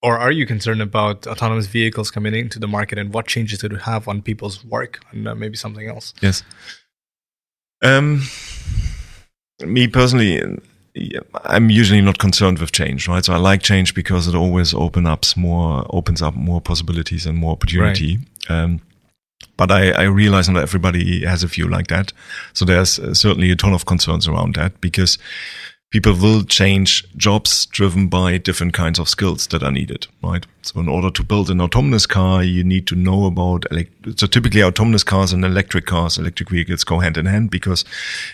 [0.02, 3.72] or are you concerned about autonomous vehicles coming into the market and what changes it
[3.72, 6.14] would have on people's work and uh, maybe something else?
[6.20, 6.42] Yes.
[7.82, 8.22] Um,
[9.60, 10.40] me personally,
[11.44, 13.24] I'm usually not concerned with change, right?
[13.24, 17.38] So I like change because it always opens up more, opens up more possibilities and
[17.38, 18.18] more opportunity.
[18.48, 18.80] Um,
[19.56, 22.12] but I, I realize not everybody has a view like that.
[22.52, 25.18] So there's uh, certainly a ton of concerns around that because
[25.90, 30.46] people will change jobs driven by different kinds of skills that are needed, right?
[30.60, 34.26] So in order to build an autonomous car, you need to know about, elect- so
[34.26, 37.86] typically autonomous cars and electric cars, electric vehicles go hand in hand because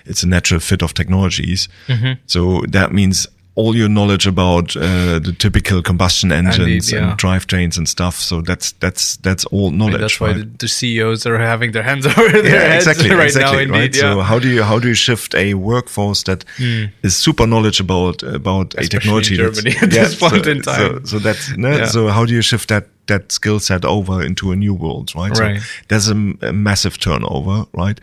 [0.05, 1.69] it's a natural fit of technologies.
[1.87, 2.21] Mm-hmm.
[2.27, 7.11] So that means all your knowledge about uh, the typical combustion engines yeah.
[7.11, 8.17] and drivetrains and stuff.
[8.17, 9.95] So that's, that's, that's all knowledge.
[9.95, 13.15] And that's why the, the CEOs are having their hands over their yeah, heads exactly,
[13.15, 13.75] right exactly, now.
[13.75, 13.97] Indeed, right?
[13.97, 14.15] yeah.
[14.15, 18.75] So how do you how do you shift a workforce that is super knowledgeable about
[18.75, 21.07] a Especially technology in Germany at this so, point in So, time.
[21.07, 21.87] so that's no, Yeah.
[21.87, 25.31] so how do you shift that that skill set over into a new world, right?
[25.39, 25.61] Right.
[25.61, 28.01] So there's a, a massive turnover, right?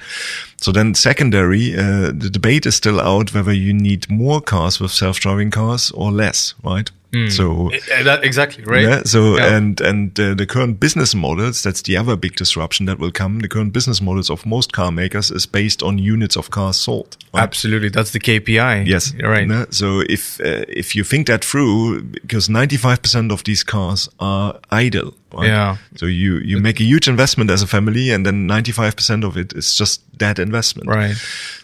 [0.58, 4.92] So then secondary, uh, the debate is still out whether you need more cars with
[4.92, 6.92] self-driving cars or less, right?
[7.30, 8.84] So Uh, that- exactly right.
[8.84, 9.02] yeah.
[9.04, 9.56] So Yeah.
[9.58, 13.40] and and uh, the current business models that's the other big disruption that will come.
[13.40, 17.18] The current business models of most car makers is based on units of cars sold.
[17.34, 17.44] right?
[17.44, 18.86] Absolutely, that's the KPI.
[18.88, 19.48] Yes, You're right.
[19.48, 19.66] No?
[19.70, 24.10] So if uh, if you think that through, because ninety five percent of these cars
[24.20, 25.14] are idle.
[25.34, 25.48] Right?
[25.48, 25.78] Yeah.
[25.96, 29.24] So you you make a huge investment as a family, and then ninety five percent
[29.24, 30.90] of it is just that investment.
[30.90, 31.16] Right.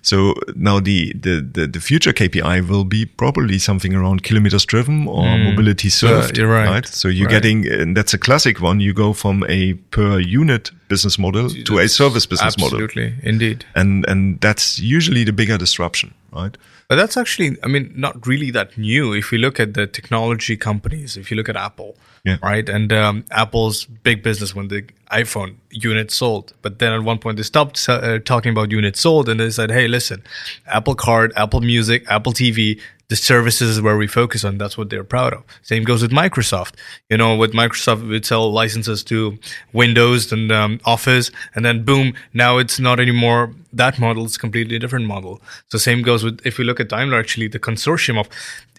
[0.01, 5.07] So now the, the the the future KPI will be probably something around kilometers driven
[5.07, 6.34] or mobility served.
[6.34, 6.38] Mm.
[6.38, 6.86] you're right.
[6.88, 7.41] So you're Right.
[7.43, 8.80] getting, and that's a classic one.
[8.80, 13.65] You go from a per unit business model to a service business model, Absolutely, indeed.
[13.76, 16.57] and and that's usually the bigger disruption, right?
[16.89, 19.11] But that's actually, I mean, not really that new.
[19.13, 22.38] If you look at the technology companies, if you look at Apple, Yeah.
[22.41, 27.19] right, and um, Apple's big business when the iPhone units sold, but then at one
[27.19, 30.23] point they stopped uh, talking about units sold and they said, "Hey, listen,
[30.65, 32.79] Apple Card, Apple Music, Apple TV."
[33.09, 34.57] The services is where we focus on.
[34.57, 35.43] That's what they're proud of.
[35.61, 36.73] Same goes with Microsoft.
[37.09, 39.38] You know, with Microsoft, we sell licenses to
[39.71, 44.39] Windows and um, Office, and then boom, now it's not anymore that model is a
[44.39, 45.41] completely different model.
[45.69, 48.28] So same goes with if we look at Daimler, actually the consortium of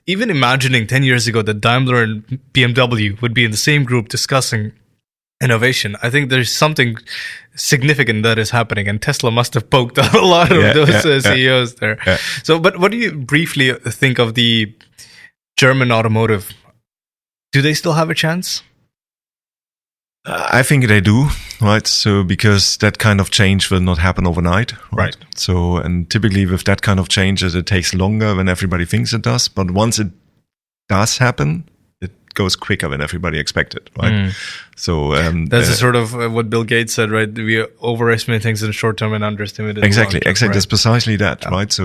[0.07, 4.09] even imagining 10 years ago that Daimler and BMW would be in the same group
[4.09, 4.73] discussing
[5.41, 5.97] innovation.
[6.03, 6.97] I think there's something
[7.55, 10.99] significant that is happening, and Tesla must have poked a lot of Yeah, those yeah,
[11.05, 11.21] uh, yeah.
[11.35, 11.99] CEOs there.
[12.07, 12.17] Yeah.
[12.43, 14.75] So, but what do you briefly think of the
[15.57, 16.53] German automotive?
[17.53, 18.63] Do they still have a chance?
[20.29, 21.29] Uh, I think they do,
[21.61, 21.87] right?
[21.87, 25.17] So because that kind of change will not happen overnight, Right.
[25.35, 29.23] So and typically with that kind of changes, it takes longer when everybody thinks it
[29.23, 29.49] does.
[29.49, 30.09] But once it
[30.89, 31.65] does happen,
[32.43, 34.33] goes quicker than everybody expected, right?
[34.77, 37.31] So um, That's uh, a sort of uh, what Bill Gates said, right?
[37.49, 40.55] We overestimate things in the short term and underestimate it exactly term, exactly right?
[40.55, 41.85] that's precisely that right so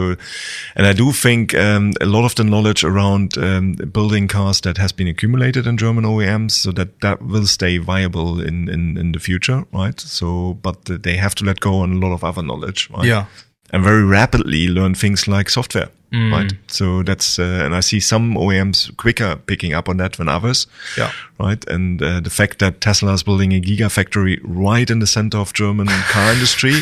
[0.78, 4.78] and i do think um, a lot of the knowledge around um, building cars that
[4.78, 9.12] has been accumulated in german oems so that that will stay viable in in, in
[9.14, 12.44] the future right so but they have to let go on a lot of other
[12.44, 13.26] knowledge right Yeah.
[13.74, 16.32] and very rapidly learn things like software Mm.
[16.32, 20.30] right so that's uh, and i see some oems quicker picking up on that than
[20.30, 21.12] others Yeah.
[21.40, 21.66] right?
[21.68, 25.54] And uh, the fact that Tesla is building a gigafactory right in the center of
[25.54, 26.74] German car industry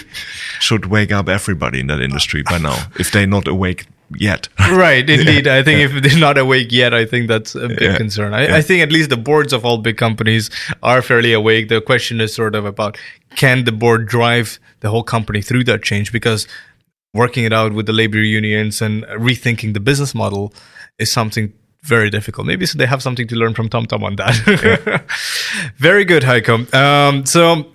[0.60, 3.86] should wake up everybody in that industry by now, if they're not awake
[4.18, 4.50] yet.
[4.74, 7.96] right indeed i think if they're not awake yet i think that's a big Yeah.
[7.98, 10.50] concern I, I think at least the boards of all big companies
[10.84, 12.98] are fairly awake the question is sort of about
[13.38, 16.46] can the board drive the whole company through that change because
[17.14, 20.54] working it out with the labor unions and rethinking the business model
[20.98, 21.54] is something
[21.84, 22.48] very difficult.
[22.48, 25.04] Maybe so they have something to learn from TomTom on that.
[25.78, 26.72] Very good heiko.
[26.74, 27.66] Um, so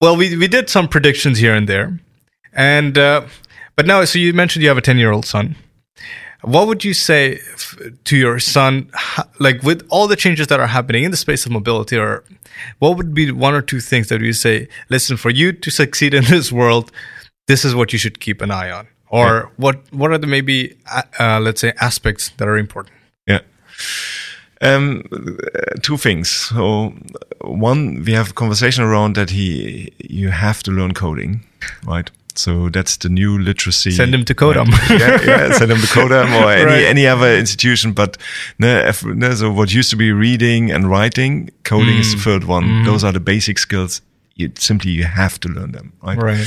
[0.00, 1.98] well we, we did some predictions here and there.
[2.52, 3.26] And uh,
[3.76, 5.56] but now so you mentioned you have a 10 year old son.
[6.42, 8.90] What would you say f- to your son
[9.38, 12.24] like with all the changes that are happening in the space of mobility or
[12.80, 16.14] what would be one or two things that you say listen for you to succeed
[16.14, 16.90] in this world
[17.52, 18.86] this is what you should keep an eye on
[19.20, 19.28] or
[19.64, 20.56] what what are the maybe
[20.96, 22.94] uh, uh, let's say aspects that are important
[23.28, 23.40] Yeah.
[24.60, 25.02] Um,
[25.82, 26.28] two things.
[26.30, 26.92] So,
[27.40, 31.40] one, we have a conversation around that he, you have to learn coding,
[31.84, 32.08] right?
[32.36, 33.90] So that's the new literacy.
[33.90, 34.34] Send him to.
[34.34, 35.00] Right?
[35.00, 36.84] yeah, yeah, send him to Codam or any Right.
[36.94, 37.92] any other institution.
[37.92, 38.16] But
[38.58, 42.24] no, if, no, so what used to be reading and writing, coding is the Mm.
[42.24, 42.84] third one.
[42.84, 44.00] Those are the basic skills.
[44.34, 46.18] You simply you have to learn them, right?
[46.18, 46.46] Right.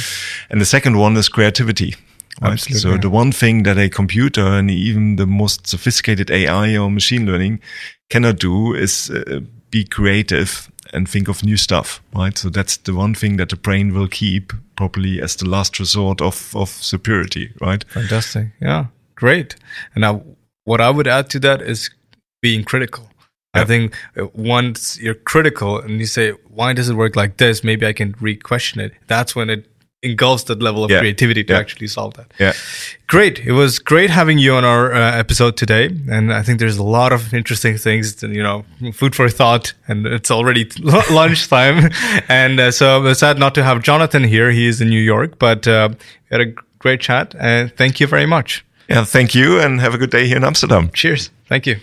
[0.50, 1.96] And the second one is creativity.
[2.42, 2.54] Right?
[2.54, 2.80] Absolutely.
[2.80, 7.26] So the one thing that a computer and even the most sophisticated AI or machine
[7.26, 7.62] learning
[8.10, 12.38] cannot do is uh, be creative and think of new stuff, right?
[12.38, 16.22] So that's the one thing that the brain will keep probably as the last resort
[16.22, 17.84] of, of superiority, right?
[17.90, 18.48] Fantastic.
[18.62, 18.88] Yeah.
[19.16, 19.56] Great.
[19.94, 20.24] And now,
[20.66, 21.90] what I would add to that is
[22.42, 23.10] being critical.
[23.56, 27.64] I think uh, once you're critical and you say, why does it work like this?
[27.64, 28.92] Maybe I can re question it.
[29.08, 29.66] That's when it
[30.04, 31.00] engulfs that level of Yeah.
[31.00, 31.60] creativity to Yeah.
[31.60, 32.28] actually solve that.
[32.40, 32.54] Yeah.
[33.08, 33.40] Great.
[33.40, 35.90] It was great having you on our uh, episode today.
[36.12, 39.74] And I think there's a lot of interesting things, to, you know, food for thought.
[39.88, 40.70] And it's already
[41.10, 41.90] lunchtime.
[42.30, 44.52] and uh, so I'm sad not to have Jonathan here.
[44.52, 45.90] He is in New York, but uh,
[46.30, 47.34] we had a great chat.
[47.40, 48.64] And thank you very much.
[48.88, 49.06] Yeah.
[49.06, 50.90] Thank you and have a good day here in Amsterdam.
[50.94, 51.32] Cheers.
[51.50, 51.78] Thank you.